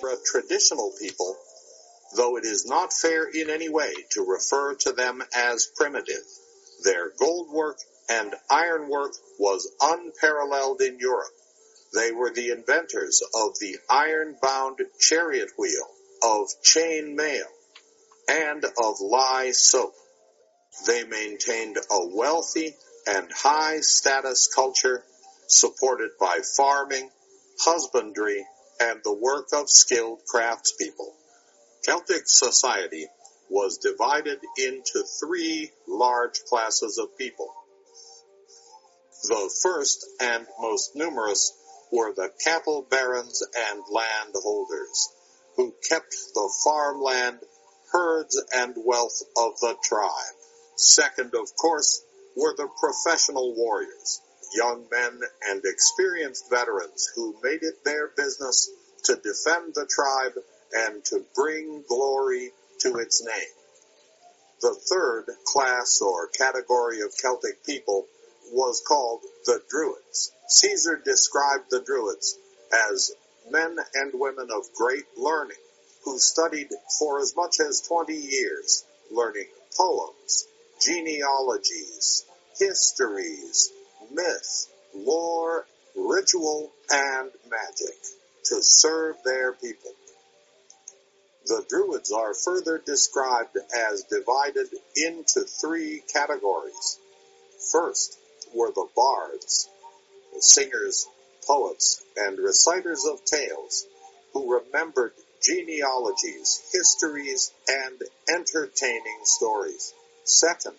For 0.00 0.10
a 0.10 0.16
traditional 0.24 0.92
people, 1.00 1.36
though 2.16 2.36
it 2.38 2.44
is 2.44 2.66
not 2.66 2.92
fair 2.92 3.28
in 3.28 3.50
any 3.50 3.68
way 3.68 3.92
to 4.10 4.22
refer 4.22 4.74
to 4.74 4.92
them 4.92 5.22
as 5.36 5.70
primitive, 5.76 6.24
their 6.82 7.12
gold 7.18 7.52
work 7.52 7.78
and 8.10 8.34
ironwork 8.50 9.12
was 9.38 9.70
unparalleled 9.80 10.80
in 10.80 10.98
Europe 10.98 11.30
they 11.92 12.12
were 12.12 12.32
the 12.32 12.50
inventors 12.50 13.22
of 13.34 13.58
the 13.60 13.76
iron-bound 13.88 14.80
chariot 14.98 15.50
wheel, 15.58 15.88
of 16.22 16.48
chain 16.62 17.16
mail, 17.16 17.46
and 18.28 18.64
of 18.64 19.00
lye 19.00 19.52
soap. 19.52 19.94
They 20.86 21.04
maintained 21.04 21.78
a 21.78 22.06
wealthy 22.14 22.74
and 23.06 23.30
high 23.32 23.80
status 23.80 24.48
culture 24.54 25.02
supported 25.46 26.10
by 26.20 26.40
farming, 26.56 27.10
husbandry, 27.60 28.44
and 28.80 29.00
the 29.02 29.14
work 29.14 29.48
of 29.52 29.70
skilled 29.70 30.20
craftspeople. 30.32 31.12
Celtic 31.84 32.22
society 32.26 33.06
was 33.48 33.78
divided 33.78 34.38
into 34.58 35.04
three 35.20 35.70
large 35.86 36.40
classes 36.48 36.98
of 36.98 37.16
people. 37.16 37.48
The 39.24 39.50
first 39.62 40.06
and 40.20 40.46
most 40.60 40.94
numerous 40.94 41.52
were 41.92 42.12
the 42.12 42.30
cattle 42.44 42.86
barons 42.90 43.42
and 43.56 43.82
landholders, 43.90 45.08
who 45.56 45.74
kept 45.88 46.14
the 46.34 46.52
farmland, 46.64 47.38
herds, 47.92 48.40
and 48.54 48.74
wealth 48.84 49.22
of 49.36 49.58
the 49.60 49.76
tribe. 49.82 50.34
Second, 50.76 51.34
of 51.34 51.54
course, 51.56 52.02
were 52.36 52.54
the 52.56 52.68
professional 52.78 53.54
warriors, 53.54 54.20
young 54.54 54.86
men 54.90 55.20
and 55.48 55.62
experienced 55.64 56.50
veterans 56.50 57.10
who 57.14 57.36
made 57.42 57.62
it 57.62 57.84
their 57.84 58.08
business 58.16 58.70
to 59.04 59.16
defend 59.16 59.74
the 59.74 59.86
tribe 59.88 60.34
and 60.72 61.04
to 61.04 61.24
bring 61.34 61.82
glory 61.88 62.50
to 62.80 62.98
its 62.98 63.24
name. 63.24 63.54
The 64.60 64.74
third 64.74 65.26
class 65.44 66.00
or 66.00 66.28
category 66.28 67.00
of 67.00 67.16
Celtic 67.16 67.64
people 67.64 68.06
was 68.52 68.82
called 68.86 69.20
the 69.46 69.60
Druids. 69.68 70.32
Caesar 70.50 70.96
described 70.96 71.70
the 71.70 71.80
Druids 71.80 72.38
as 72.90 73.12
men 73.50 73.78
and 73.94 74.12
women 74.14 74.48
of 74.50 74.72
great 74.74 75.04
learning 75.16 75.58
who 76.04 76.18
studied 76.18 76.70
for 76.98 77.20
as 77.20 77.36
much 77.36 77.60
as 77.60 77.82
20 77.82 78.14
years, 78.14 78.84
learning 79.10 79.48
poems, 79.76 80.46
genealogies, 80.80 82.24
histories, 82.58 83.70
myth, 84.10 84.68
lore, 84.94 85.66
ritual, 85.94 86.72
and 86.90 87.30
magic 87.50 87.96
to 88.44 88.62
serve 88.62 89.16
their 89.24 89.52
people. 89.52 89.92
The 91.44 91.64
Druids 91.68 92.10
are 92.10 92.32
further 92.32 92.78
described 92.78 93.58
as 93.74 94.04
divided 94.04 94.68
into 94.96 95.42
three 95.42 96.02
categories. 96.10 96.98
First, 97.70 98.18
were 98.54 98.70
the 98.70 98.88
bards, 98.96 99.68
singers 100.40 101.06
poets 101.48 102.02
and 102.16 102.38
reciters 102.38 103.04
of 103.06 103.24
tales 103.24 103.86
who 104.32 104.60
remembered 104.60 105.12
genealogies, 105.42 106.62
histories, 106.72 107.50
and 107.66 108.02
entertaining 108.28 109.20
stories. 109.24 109.94
Second 110.24 110.74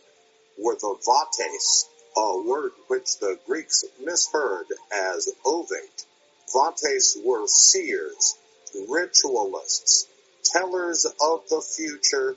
were 0.58 0.76
the 0.76 0.96
vates, 1.38 1.90
a 2.16 2.42
word 2.42 2.72
which 2.88 3.18
the 3.20 3.40
Greeks 3.48 3.84
misheard 4.04 4.68
as 4.92 5.30
ovate. 5.46 6.06
Vates 6.54 7.18
were 7.24 7.48
seers, 7.48 8.36
ritualists, 8.88 10.08
tellers 10.44 11.06
of 11.06 11.48
the 11.50 11.62
future, 11.62 12.36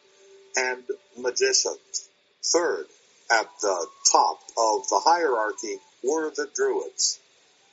and 0.56 0.84
magicians. 1.18 2.08
Third, 2.44 2.86
at 3.30 3.48
the 3.60 3.86
top 4.10 4.40
of 4.56 4.88
the 4.88 5.00
hierarchy 5.04 5.78
were 6.02 6.30
the 6.30 6.48
Druids, 6.54 7.18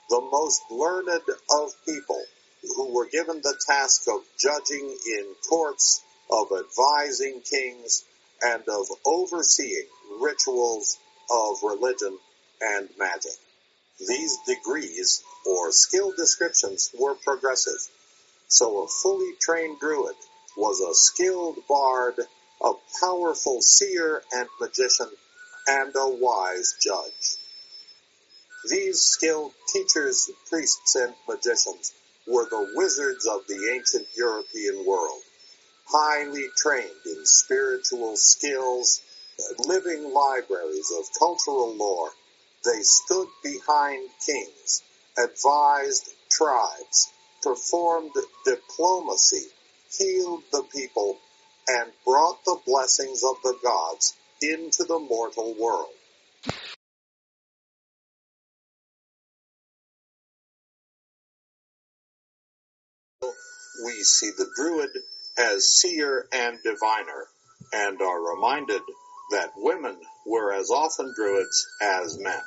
the 0.10 0.22
most 0.22 0.62
learned 0.72 1.10
of 1.10 1.86
people, 1.86 2.22
who 2.76 2.94
were 2.94 3.08
given 3.08 3.42
the 3.42 3.58
task 3.68 4.08
of 4.08 4.22
judging 4.38 4.98
in 5.06 5.36
courts, 5.48 6.02
of 6.30 6.48
advising 6.52 7.42
kings, 7.42 8.04
and 8.42 8.63
of 8.68 8.88
overseeing 9.06 9.88
rituals 10.20 10.98
of 11.32 11.58
religion 11.63 12.18
and 12.62 12.89
magic. 12.98 13.32
These 14.00 14.38
degrees, 14.48 15.24
or 15.46 15.72
skill 15.72 16.13
descriptions, 16.15 16.92
were 16.98 17.15
progressive. 17.15 17.80
So 18.48 18.84
a 18.84 18.88
fully 18.88 19.34
trained 19.39 19.80
druid 19.80 20.15
was 20.58 20.80
a 20.82 20.94
skilled 20.96 21.60
bard, 21.68 22.15
a 22.62 22.72
powerful 23.00 23.62
seer 23.62 24.24
and 24.34 24.48
magician, 24.60 25.10
and 25.68 25.96
a 25.96 26.10
wise 26.10 26.76
judge. 26.82 27.38
These 28.65 29.00
skilled 29.00 29.54
teachers, 29.72 30.30
priests, 30.50 30.95
and 30.95 31.15
magicians 31.28 31.93
were 32.28 32.48
the 32.50 32.74
wizards 32.76 33.26
of 33.26 33.48
the 33.48 33.72
ancient 33.74 34.08
European 34.17 34.86
world, 34.86 35.22
highly 35.88 36.50
trained 36.58 37.06
in 37.06 37.26
spiritual 37.26 38.17
skills, 38.17 39.02
living 39.60 40.13
libraries 40.13 40.91
of 40.91 41.06
cultural 41.17 41.74
lore. 41.74 42.12
They 42.65 42.82
stood 42.82 43.30
behind 43.41 44.10
kings, 44.26 44.84
advised 45.17 46.13
tribes, 46.30 47.10
performed 47.41 48.12
diplomacy, 48.43 49.48
healed 49.98 50.43
the 50.52 50.63
people, 50.63 51.17
and 51.69 51.93
brought 52.04 52.43
the 52.43 52.60
blessings 52.65 53.24
of 53.24 53.41
the 53.41 53.58
gods 53.63 54.15
into 54.41 54.84
the 54.84 55.00
mortal 55.00 55.54
world. 55.54 55.93
We 63.89 64.04
see 64.04 64.30
the 64.38 64.52
druid 64.56 64.91
as 65.36 65.67
seer 65.67 66.28
and 66.32 66.62
diviner, 66.62 67.28
and 67.73 67.99
are 67.99 68.36
reminded 68.36 68.84
that 69.32 69.54
women 69.56 69.99
were 70.28 70.54
as 70.54 70.69
often 70.69 71.12
druids 71.15 71.67
as 71.82 72.15
men. 72.19 72.43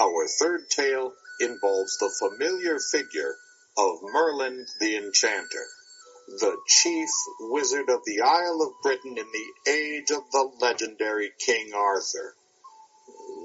Our 0.00 0.26
third 0.26 0.70
tale 0.70 1.12
involves 1.38 1.98
the 1.98 2.10
familiar 2.18 2.80
figure 2.80 3.36
of 3.76 4.02
Merlin 4.02 4.66
the 4.80 4.96
Enchanter, 4.96 5.66
the 6.26 6.56
chief 6.66 7.10
wizard 7.38 7.88
of 7.88 8.04
the 8.04 8.20
Isle 8.22 8.62
of 8.62 8.82
Britain 8.82 9.16
in 9.18 9.26
the 9.30 9.70
age 9.70 10.10
of 10.10 10.28
the 10.32 10.50
legendary 10.58 11.30
King 11.38 11.72
Arthur. 11.74 12.34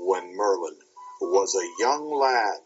When 0.02 0.36
Merlin 0.36 0.80
was 1.22 1.56
a 1.56 1.82
young 1.84 2.10
lad, 2.10 2.62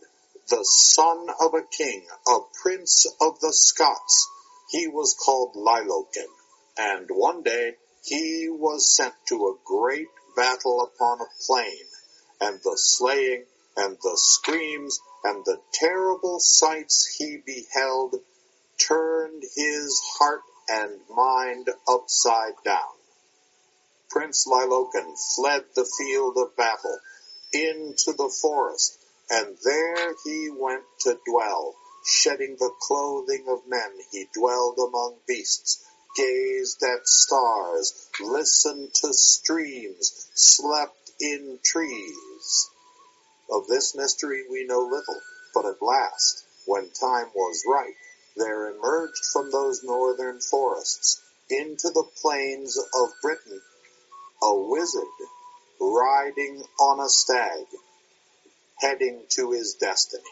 the 0.49 0.63
son 0.63 1.29
of 1.41 1.53
a 1.53 1.63
king, 1.63 2.07
a 2.27 2.39
prince 2.61 3.05
of 3.19 3.39
the 3.39 3.53
Scots, 3.53 4.29
he 4.69 4.87
was 4.87 5.13
called 5.13 5.55
Lailoken, 5.55 6.27
and 6.77 7.09
one 7.09 7.43
day 7.43 7.75
he 8.03 8.47
was 8.49 8.95
sent 8.95 9.13
to 9.27 9.47
a 9.47 9.57
great 9.65 10.07
battle 10.35 10.81
upon 10.81 11.21
a 11.21 11.43
plain, 11.45 11.85
and 12.39 12.59
the 12.63 12.77
slaying 12.77 13.45
and 13.75 13.97
the 14.01 14.15
screams 14.15 14.99
and 15.23 15.43
the 15.45 15.59
terrible 15.73 16.39
sights 16.39 17.15
he 17.17 17.37
beheld 17.37 18.15
turned 18.77 19.43
his 19.55 20.01
heart 20.17 20.43
and 20.69 20.99
mind 21.09 21.69
upside 21.87 22.53
down. 22.63 22.95
Prince 24.09 24.47
Lailoken 24.47 25.17
fled 25.35 25.65
the 25.75 25.89
field 25.97 26.37
of 26.37 26.55
battle 26.55 26.99
into 27.51 28.13
the 28.13 28.33
forest, 28.41 28.97
and 29.29 29.57
there 29.63 30.13
he 30.23 30.49
went 30.49 30.83
to 31.01 31.19
dwell. 31.25 31.75
Shedding 32.05 32.55
the 32.57 32.71
clothing 32.79 33.45
of 33.49 33.67
men, 33.67 33.99
he 34.11 34.29
dwelled 34.33 34.77
among 34.79 35.17
beasts, 35.27 35.83
gazed 36.15 36.81
at 36.83 37.07
stars, 37.07 38.09
listened 38.21 38.93
to 38.95 39.13
streams, 39.13 40.29
slept 40.33 41.11
in 41.19 41.59
trees. 41.63 42.69
Of 43.49 43.67
this 43.67 43.95
mystery 43.95 44.45
we 44.49 44.65
know 44.65 44.79
little, 44.79 45.21
but 45.53 45.65
at 45.65 45.81
last, 45.81 46.43
when 46.65 46.89
time 46.91 47.27
was 47.35 47.63
ripe, 47.67 47.95
there 48.35 48.69
emerged 48.69 49.25
from 49.33 49.51
those 49.51 49.83
northern 49.83 50.39
forests 50.39 51.21
into 51.49 51.89
the 51.89 52.05
plains 52.21 52.77
of 52.77 53.09
Britain 53.21 53.61
a 54.41 54.55
wizard 54.55 55.03
riding 55.79 56.63
on 56.79 56.99
a 56.99 57.09
stag, 57.09 57.65
heading 58.79 59.21
to 59.29 59.51
his 59.51 59.75
destiny. 59.79 60.23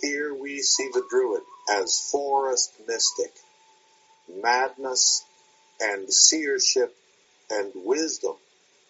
Here 0.00 0.34
we 0.34 0.60
see 0.60 0.88
the 0.92 1.04
druid 1.10 1.42
as 1.74 2.08
forest 2.10 2.72
mystic. 2.86 3.32
Madness 4.42 5.24
and 5.80 6.12
seership 6.12 6.94
and 7.50 7.72
wisdom 7.74 8.34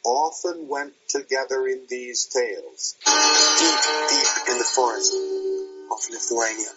often 0.04 0.68
went 0.68 0.94
together 1.08 1.66
in 1.66 1.82
these 1.88 2.26
tales. 2.26 2.94
Deep, 3.04 3.80
deep 4.10 4.52
in 4.52 4.58
the 4.58 4.64
forest 4.64 5.14
of 5.14 5.98
Lithuania, 6.10 6.70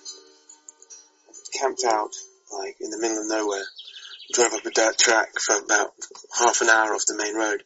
camped 1.59 1.83
out, 1.85 2.11
like, 2.53 2.75
in 2.79 2.89
the 2.89 2.99
middle 2.99 3.21
of 3.21 3.27
nowhere, 3.27 3.65
drove 4.33 4.53
up 4.53 4.65
a 4.65 4.69
dirt 4.69 4.97
track 4.97 5.29
for 5.39 5.57
about 5.57 5.93
half 6.37 6.61
an 6.61 6.69
hour 6.69 6.93
off 6.93 7.05
the 7.07 7.15
main 7.15 7.35
road, 7.35 7.63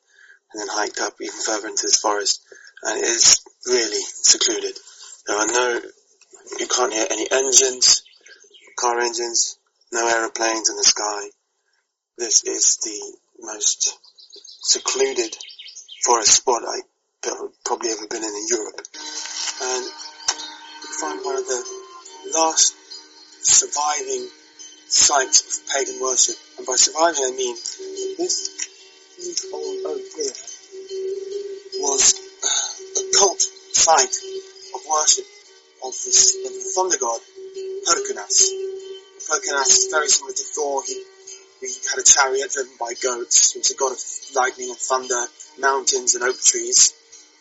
and 0.56 0.62
then 0.62 0.68
hiked 0.72 1.02
up 1.02 1.15
even 1.20 1.36
further 1.36 1.68
into 1.68 1.82
this 1.84 2.00
forest, 2.00 2.41
and 2.84 2.98
it 2.98 3.04
is 3.04 3.44
really 3.67 4.02
secluded. 4.02 4.73
There 5.27 5.36
are 5.36 5.48
no, 5.48 5.82
you 6.60 6.67
can't 6.67 6.94
hear 6.94 7.08
any 7.12 7.29
engines, 7.29 8.04
car 8.79 8.98
engines, 9.02 9.58
no 9.92 10.08
aeroplanes 10.08 10.69
in 10.69 10.77
the 10.77 10.84
sky. 10.84 11.27
This 12.17 12.46
is 12.46 12.77
the 12.77 13.17
most 13.42 14.00
secluded 14.62 15.36
forest 16.06 16.36
spot 16.36 16.62
I've 16.63 17.34
probably 17.65 17.92
ever 17.92 18.08
been 18.08 18.23
in 18.23 18.29
in 18.29 18.48
Europe. 18.48 18.79
And 19.62 19.84
you 19.84 20.90
find 21.02 21.19
one 21.25 21.36
of 21.36 21.48
the 21.48 21.63
last 22.34 22.75
surviving 23.42 24.29
sites 24.88 25.60
of 25.60 25.75
pagan 25.75 26.00
worship. 26.02 26.38
And 26.58 26.65
by 26.65 26.75
surviving 26.75 27.25
I 27.25 27.32
mean 27.36 27.56
this 28.17 29.50
old 29.52 29.86
oak 29.86 30.02
here 30.15 30.54
was 31.82 32.13
a 32.96 33.04
cult 33.17 33.42
site 33.42 34.17
of 34.76 34.82
worship 34.90 35.26
of, 35.84 35.94
this, 36.06 36.36
of 36.46 36.52
the 36.54 36.71
thunder 36.76 36.98
god 36.98 37.21
Perkunas. 37.86 38.50
Perkunas 39.30 39.69
is 39.69 39.88
very 39.92 40.08
similar 40.08 40.34
to 40.34 40.44
Thor. 40.44 40.84
He, 40.86 41.04
he 41.62 41.67
had 41.90 42.00
a 42.00 42.04
chariot 42.04 42.52
driven 42.52 42.73
by 42.80 42.94
goats. 43.02 43.54
He 43.54 43.60
was 43.60 43.71
a 43.71 43.76
god 43.76 43.94
of 43.94 44.02
lightning 44.36 44.69
and 44.69 44.80
thunder, 44.80 45.26
mountains 45.60 46.15
and 46.15 46.23
oak 46.23 46.36
trees, 46.42 46.94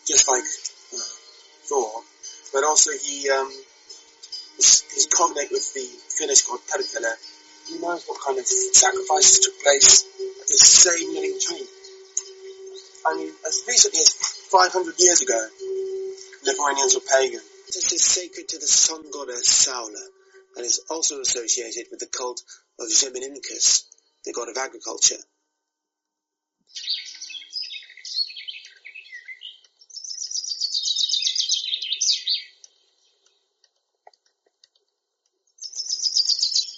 just 0.07 0.27
like 0.29 0.43
uh, 0.93 1.09
Thor. 1.65 2.01
But 2.53 2.63
also 2.63 2.91
he 2.91 3.29
um, 3.29 3.51
cognate 5.17 5.51
with 5.51 5.73
the 5.73 5.87
Finnish 6.17 6.43
god 6.43 6.59
Perkele. 6.69 7.13
Who 7.69 7.81
knows 7.81 8.05
what 8.05 8.21
kind 8.21 8.37
of 8.37 8.45
sacrifices 8.45 9.39
took 9.39 9.57
place 9.63 10.05
at 10.41 10.47
this 10.47 10.61
same 10.61 11.13
living 11.13 11.39
tree? 11.41 11.65
I 13.07 13.17
mean, 13.17 13.31
as 13.45 13.63
recently 13.67 13.99
as 13.99 14.13
500 14.51 14.95
years 14.99 15.21
ago, 15.21 15.47
Lithuanians 16.45 16.95
were 16.95 17.01
pagan. 17.01 17.41
This 17.67 17.91
is 17.93 18.03
sacred 18.03 18.47
to 18.49 18.59
the 18.59 18.67
sun 18.67 19.03
goddess 19.11 19.65
Saulė 19.65 20.05
and 20.55 20.65
is 20.65 20.81
also 20.89 21.19
associated 21.19 21.87
with 21.89 21.99
the 21.99 22.05
cult 22.05 22.41
of 22.79 22.87
Žemininkas, 22.87 23.85
the 24.23 24.33
god 24.33 24.49
of 24.49 24.57
agriculture. 24.57 25.21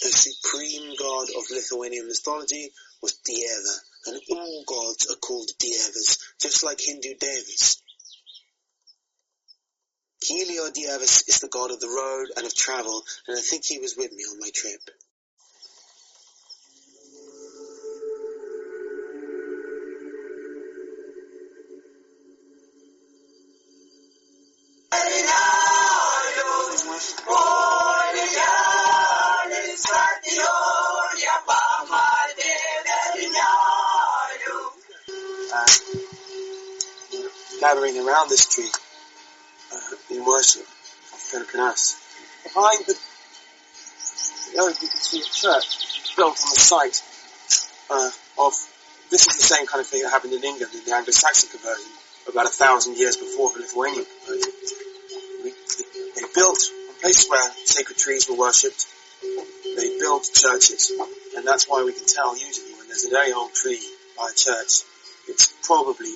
The 0.01 0.13
supreme 0.13 0.95
god 0.95 1.27
of 1.37 1.43
Lithuanian 1.51 2.07
mythology 2.07 2.71
was 3.01 3.19
Dieva, 3.27 3.75
and 4.07 4.21
all 4.31 4.63
gods 4.65 5.11
are 5.11 5.17
called 5.17 5.49
Dievas, 5.59 6.17
just 6.39 6.63
like 6.63 6.79
Hindu 6.79 7.15
Devis. 7.19 7.81
Heliodievis 10.23 11.29
is 11.29 11.39
the 11.39 11.47
god 11.47 11.71
of 11.71 11.79
the 11.79 11.87
road 11.87 12.27
and 12.35 12.45
of 12.45 12.53
travel, 12.55 13.03
and 13.27 13.37
I 13.37 13.41
think 13.41 13.65
he 13.65 13.79
was 13.79 13.95
with 13.95 14.11
me 14.11 14.23
on 14.23 14.39
my 14.39 14.49
trip. 14.53 14.81
Around 38.27 38.31
this 38.31 38.47
tree 38.47 38.69
uh, 39.73 40.15
in 40.15 40.25
worship 40.25 40.63
of 40.63 41.19
Filippinas. 41.19 41.95
Behind 42.43 42.85
the 42.85 42.95
road 44.57 44.73
you 44.81 44.87
can 44.87 44.99
see 44.99 45.19
a 45.19 45.23
church 45.23 46.15
built 46.15 46.35
on 46.35 46.49
the 46.51 46.59
site 46.59 47.03
uh, 47.89 48.09
of, 48.43 48.53
this 49.11 49.27
is 49.27 49.37
the 49.37 49.43
same 49.43 49.65
kind 49.65 49.81
of 49.81 49.87
thing 49.87 50.03
that 50.03 50.11
happened 50.11 50.33
in 50.33 50.43
England 50.43 50.73
in 50.73 50.83
the 50.83 50.93
Anglo-Saxon 50.93 51.49
conversion 51.49 51.91
about 52.27 52.45
a 52.45 52.49
thousand 52.49 52.97
years 52.97 53.15
before 53.15 53.51
the 53.53 53.59
Lithuanian 53.59 54.03
conversion. 54.03 54.51
They 56.15 56.25
built 56.35 56.59
a 56.89 56.99
place 56.99 57.27
where 57.29 57.51
sacred 57.63 57.97
trees 57.97 58.27
were 58.29 58.35
worshipped. 58.35 58.87
They 59.23 59.99
built 59.99 60.27
churches, 60.33 60.91
and 61.35 61.47
that's 61.47 61.69
why 61.69 61.83
we 61.83 61.93
can 61.93 62.05
tell 62.05 62.35
usually 62.35 62.73
when 62.75 62.87
there's 62.87 63.05
a 63.05 63.09
very 63.09 63.31
old 63.31 63.53
tree 63.53 63.79
by 64.17 64.29
a 64.29 64.35
church, 64.35 64.83
it's 65.27 65.53
probably 65.63 66.11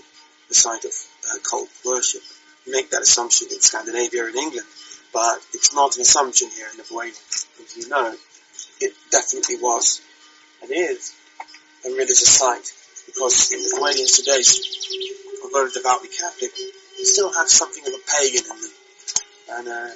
the 0.49 0.55
site 0.55 0.83
of 0.83 0.91
uh, 1.31 1.39
cult 1.49 1.69
worship. 1.85 2.21
You 2.65 2.73
make 2.73 2.91
that 2.91 3.01
assumption 3.01 3.47
in 3.51 3.59
Scandinavia 3.59 4.25
and 4.25 4.35
England, 4.35 4.67
but 5.13 5.39
it's 5.53 5.73
not 5.73 5.95
an 5.95 6.01
assumption 6.01 6.49
here 6.49 6.67
in 6.71 6.77
the 6.77 6.83
Lithuania. 6.83 7.13
As 7.13 7.77
you 7.77 7.89
know, 7.89 8.15
it 8.79 8.93
definitely 9.09 9.57
was 9.57 10.01
and 10.61 10.71
is 10.71 11.15
a 11.85 11.89
religious 11.89 12.27
site 12.27 12.71
because 13.05 13.51
in 13.51 13.63
the 13.63 13.69
Lithuanians 13.73 14.11
today, 14.11 14.41
although 15.43 15.69
devoutly 15.69 16.09
Catholic, 16.09 16.51
still 17.03 17.33
have 17.33 17.49
something 17.49 17.83
of 17.87 17.93
a 17.93 18.03
pagan 18.05 18.43
in 18.45 18.61
them. 18.61 18.71
And 19.49 19.67
uh, 19.67 19.89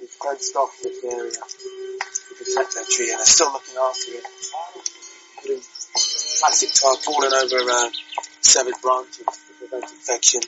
we've 0.00 0.10
fenced 0.10 0.54
off 0.56 0.76
this 0.82 1.02
area 1.04 1.32
to 1.32 2.34
protect 2.36 2.74
that 2.74 2.86
tree 2.90 3.10
and 3.10 3.18
they're 3.18 3.26
still 3.26 3.52
looking 3.52 3.76
after 3.80 4.12
it. 4.12 4.24
Putting 5.40 5.62
plastic 6.40 6.70
tarpaulin 6.74 7.32
over 7.32 7.70
uh, 7.70 7.90
severed 8.42 8.74
branches 8.82 9.49
prevent 9.70 9.92
infection. 9.92 10.40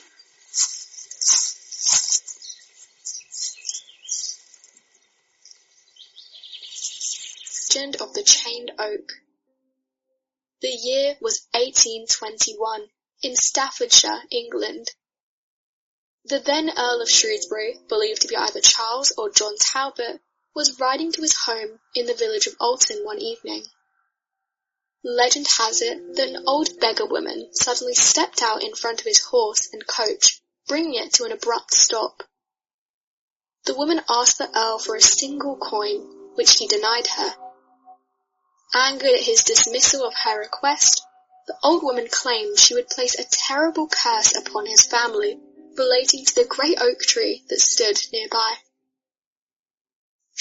Legend 7.75 7.95
of 8.01 8.13
the 8.13 8.21
Chained 8.21 8.71
Oak 8.77 9.13
The 10.61 10.69
year 10.69 11.17
was 11.21 11.47
1821 11.53 12.89
in 13.23 13.35
Staffordshire, 13.35 14.23
England. 14.29 14.91
The 16.25 16.39
then 16.39 16.69
Earl 16.77 17.01
of 17.01 17.09
Shrewsbury, 17.09 17.79
believed 17.89 18.21
to 18.21 18.27
be 18.27 18.35
either 18.35 18.61
Charles 18.61 19.13
or 19.17 19.31
John 19.31 19.55
Talbot, 19.57 20.21
was 20.53 20.79
riding 20.79 21.11
to 21.13 21.21
his 21.21 21.35
home 21.35 21.79
in 21.95 22.05
the 22.05 22.13
village 22.13 22.45
of 22.45 22.55
Alton 22.59 23.03
one 23.03 23.19
evening. 23.19 23.65
Legend 25.05 25.47
has 25.57 25.81
it 25.81 26.15
that 26.15 26.29
an 26.29 26.43
old 26.47 26.79
beggar 26.79 27.05
woman 27.05 27.53
suddenly 27.53 27.93
stepped 27.93 28.41
out 28.41 28.63
in 28.63 28.73
front 28.73 29.01
of 29.01 29.05
his 29.05 29.19
horse 29.19 29.67
and 29.73 29.85
coach, 29.85 30.41
bringing 30.65 30.93
it 30.93 31.11
to 31.11 31.25
an 31.25 31.31
abrupt 31.33 31.73
stop. 31.73 32.23
The 33.65 33.75
woman 33.75 34.01
asked 34.09 34.37
the 34.37 34.57
Earl 34.57 34.79
for 34.79 34.95
a 34.95 35.01
single 35.01 35.57
coin, 35.57 36.35
which 36.35 36.57
he 36.57 36.67
denied 36.67 37.07
her. 37.07 37.35
Angered 38.73 39.11
at 39.11 39.23
his 39.23 39.43
dismissal 39.43 40.05
of 40.05 40.13
her 40.13 40.39
request, 40.39 41.01
the 41.47 41.57
old 41.63 41.83
woman 41.83 42.07
claimed 42.07 42.57
she 42.57 42.73
would 42.73 42.89
place 42.89 43.19
a 43.19 43.25
terrible 43.25 43.87
curse 43.87 44.33
upon 44.35 44.65
his 44.65 44.85
family 44.85 45.37
relating 45.75 46.23
to 46.23 46.35
the 46.35 46.45
great 46.45 46.81
oak 46.81 46.99
tree 46.99 47.43
that 47.49 47.59
stood 47.59 47.99
nearby. 48.13 48.55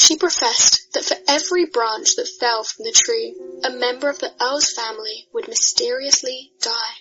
She 0.02 0.16
professed 0.16 0.94
that 0.94 1.04
for 1.04 1.16
every 1.28 1.64
branch 1.64 2.16
that 2.16 2.28
fell 2.40 2.64
from 2.64 2.84
the 2.84 2.90
tree, 2.90 3.36
a 3.62 3.70
member 3.70 4.08
of 4.10 4.18
the 4.18 4.34
Earl's 4.42 4.72
family 4.72 5.28
would 5.32 5.46
mysteriously 5.46 6.50
die. 6.60 6.94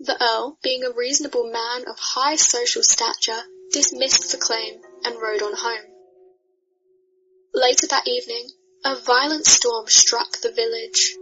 The 0.00 0.20
Earl, 0.20 0.58
being 0.64 0.82
a 0.82 0.90
reasonable 0.90 1.48
man 1.48 1.86
of 1.86 1.96
high 1.96 2.34
social 2.34 2.82
stature, 2.82 3.44
dismissed 3.70 4.32
the 4.32 4.36
claim 4.36 4.82
and 5.04 5.22
rode 5.22 5.42
on 5.42 5.54
home. 5.54 5.92
Later 7.54 7.86
that 7.86 8.08
evening, 8.08 8.50
a 8.84 8.96
violent 8.96 9.46
storm 9.46 9.86
struck 9.86 10.38
the 10.38 10.50
village. 10.50 11.14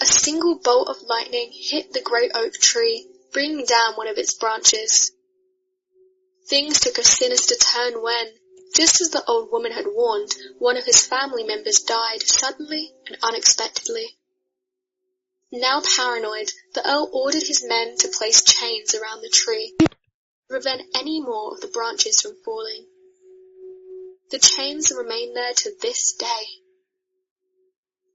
A 0.00 0.06
single 0.06 0.58
bolt 0.58 0.88
of 0.88 1.02
lightning 1.02 1.52
hit 1.52 1.92
the 1.92 2.00
great 2.00 2.32
oak 2.34 2.54
tree, 2.54 3.06
bringing 3.32 3.64
down 3.64 3.94
one 3.94 4.08
of 4.08 4.18
its 4.18 4.34
branches. 4.34 5.12
Things 6.48 6.80
took 6.80 6.98
a 6.98 7.04
sinister 7.04 7.54
turn 7.54 8.02
when, 8.02 8.32
just 8.74 9.00
as 9.00 9.10
the 9.10 9.24
old 9.26 9.50
woman 9.50 9.72
had 9.72 9.86
warned, 9.86 10.34
one 10.58 10.76
of 10.76 10.84
his 10.84 11.06
family 11.06 11.44
members 11.44 11.80
died 11.80 12.22
suddenly 12.22 12.94
and 13.06 13.16
unexpectedly. 13.22 14.18
Now 15.50 15.80
paranoid, 15.80 16.52
the 16.74 16.86
Earl 16.86 17.08
ordered 17.12 17.44
his 17.44 17.64
men 17.64 17.96
to 17.98 18.08
place 18.08 18.44
chains 18.44 18.94
around 18.94 19.22
the 19.22 19.30
tree 19.30 19.74
to 19.78 19.88
prevent 20.48 20.82
any 20.94 21.20
more 21.20 21.54
of 21.54 21.60
the 21.60 21.68
branches 21.68 22.20
from 22.20 22.36
falling. 22.44 22.86
The 24.30 24.38
chains 24.38 24.90
remain 24.90 25.32
there 25.32 25.54
to 25.54 25.74
this 25.80 26.12
day. 26.12 26.44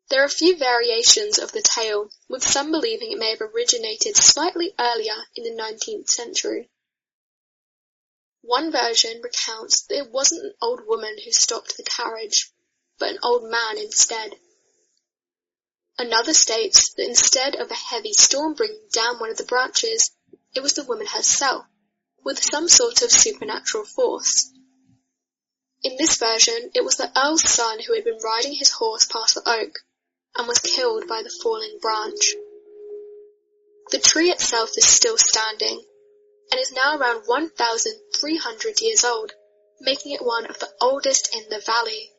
There 0.10 0.22
are 0.22 0.26
a 0.26 0.30
few 0.30 0.56
variations 0.56 1.39
of 1.39 1.51
the 1.54 1.64
tale, 1.64 2.12
with 2.30 2.47
some 2.47 2.72
believing 2.72 3.12
it 3.12 3.18
may 3.18 3.32
have 3.32 3.41
originated 3.41 4.16
slightly 4.16 4.76
earlier 4.78 5.26
in 5.36 5.43
the 5.43 5.60
19th 5.60 6.12
century. 6.12 6.70
One 8.46 8.74
version 8.74 9.22
recounts 9.22 9.84
that 9.84 10.00
it 10.00 10.12
wasn't 10.12 10.44
an 10.44 10.54
old 10.62 10.86
woman 10.86 11.18
who 11.18 11.32
stopped 11.32 11.78
the 11.78 11.84
carriage, 11.84 12.52
but 13.00 13.10
an 13.10 13.20
old 13.24 13.50
man 13.50 13.78
instead. 13.78 14.38
Another 15.98 16.34
states 16.34 16.94
that 16.96 17.06
instead 17.06 17.56
of 17.56 17.72
a 17.72 17.74
heavy 17.74 18.12
storm 18.12 18.54
bringing 18.54 18.89
down 18.91 19.18
one 19.18 19.30
of 19.30 19.38
the 19.38 19.46
branches, 19.46 20.12
it 20.54 20.60
was 20.60 20.74
the 20.74 20.84
woman 20.84 21.08
herself, 21.08 21.66
with 22.26 22.44
some 22.44 22.68
sort 22.68 23.02
of 23.02 23.12
supernatural 23.12 23.86
force. 23.86 24.52
In 25.82 25.96
this 25.96 26.18
version, 26.18 26.70
it 26.76 26.84
was 26.84 26.98
the 26.98 27.18
Earl's 27.18 27.50
son 27.50 27.80
who 27.80 27.94
had 27.94 28.04
been 28.04 28.20
riding 28.22 28.56
his 28.56 28.72
horse 28.72 29.06
past 29.06 29.36
the 29.36 29.50
oak, 29.50 29.80
and 30.36 30.50
was 30.50 30.60
killed 30.60 31.08
by 31.08 31.24
the 31.24 31.34
falling 31.41 31.80
branch. 31.82 32.34
The 33.91 34.00
tree 34.00 34.32
itself 34.32 34.72
is 34.76 34.86
still 34.86 35.18
standing, 35.18 35.86
and 36.52 36.60
is 36.60 36.72
now 36.72 36.98
around 36.98 37.24
1,300 37.26 38.82
years 38.82 39.04
old, 39.04 39.34
making 39.80 40.12
it 40.12 40.22
one 40.22 40.46
of 40.46 40.60
the 40.60 40.74
oldest 40.82 41.36
in 41.36 41.50
the 41.50 41.60
valley. 41.60 42.12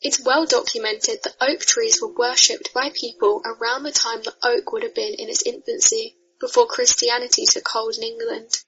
It's 0.00 0.20
well 0.20 0.46
documented 0.46 1.22
that 1.24 1.36
oak 1.40 1.60
trees 1.60 2.00
were 2.00 2.12
worshipped 2.12 2.72
by 2.72 2.90
people 2.90 3.42
around 3.44 3.82
the 3.82 3.92
time 3.92 4.22
the 4.22 4.36
oak 4.42 4.70
would 4.72 4.84
have 4.84 4.94
been 4.94 5.14
in 5.14 5.28
its 5.28 5.42
infancy, 5.42 6.16
before 6.40 6.66
Christianity 6.66 7.44
took 7.46 7.66
hold 7.68 7.96
in 7.96 8.04
England. 8.04 8.62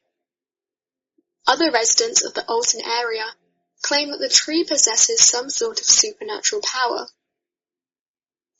Other 1.46 1.70
residents 1.70 2.24
of 2.24 2.34
the 2.34 2.44
Alton 2.46 2.80
area 2.84 3.36
claim 3.82 4.10
that 4.10 4.18
the 4.18 4.28
tree 4.28 4.64
possesses 4.64 5.20
some 5.20 5.48
sort 5.48 5.80
of 5.80 5.86
supernatural 5.86 6.62
power. 6.62 7.08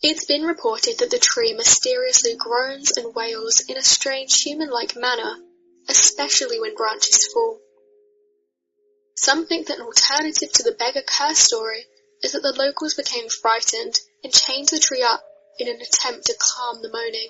It's 0.03 0.25
been 0.25 0.43
reported 0.43 0.99
that 0.99 1.11
the 1.11 1.19
tree 1.19 1.53
mysteriously 1.53 2.35
groans 2.37 2.97
and 2.97 3.15
wails 3.15 3.61
in 3.69 3.77
a 3.77 3.83
strange 3.83 4.43
human-like 4.43 4.97
manner 4.97 5.37
especially 5.91 6.61
when 6.61 6.75
branches 6.75 7.29
fall. 7.33 7.61
Some 9.17 9.47
think 9.47 9.67
that 9.67 9.79
an 9.79 9.85
alternative 9.85 10.53
to 10.53 10.63
the 10.63 10.73
beggar 10.73 11.03
curse 11.03 11.39
story 11.39 11.85
is 12.23 12.33
that 12.33 12.43
the 12.43 12.53
locals 12.53 12.95
became 12.95 13.29
frightened 13.29 13.99
and 14.23 14.33
chained 14.33 14.69
the 14.69 14.79
tree 14.79 15.03
up 15.03 15.23
in 15.59 15.69
an 15.69 15.81
attempt 15.81 16.27
to 16.27 16.35
calm 16.39 16.81
the 16.81 16.91
moaning. 16.91 17.29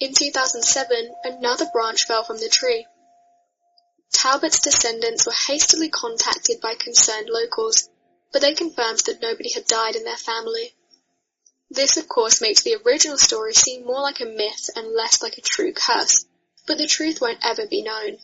In 0.00 0.14
2007, 0.14 1.14
another 1.24 1.66
branch 1.72 2.06
fell 2.06 2.24
from 2.24 2.38
the 2.38 2.48
tree. 2.48 2.86
Talbot's 4.12 4.60
descendants 4.60 5.26
were 5.26 5.32
hastily 5.32 5.88
contacted 5.88 6.60
by 6.60 6.74
concerned 6.74 7.28
locals, 7.30 7.88
but 8.32 8.40
they 8.40 8.54
confirmed 8.54 9.00
that 9.00 9.22
nobody 9.22 9.52
had 9.52 9.66
died 9.66 9.94
in 9.94 10.04
their 10.04 10.16
family. 10.16 10.74
This, 11.70 11.96
of 11.96 12.08
course, 12.08 12.40
makes 12.40 12.62
the 12.62 12.76
original 12.84 13.18
story 13.18 13.54
seem 13.54 13.84
more 13.84 14.00
like 14.00 14.20
a 14.20 14.24
myth 14.24 14.70
and 14.74 14.94
less 14.94 15.22
like 15.22 15.38
a 15.38 15.42
true 15.42 15.72
curse, 15.72 16.24
but 16.66 16.78
the 16.78 16.86
truth 16.86 17.20
won't 17.20 17.44
ever 17.44 17.66
be 17.66 17.82
known. 17.82 18.18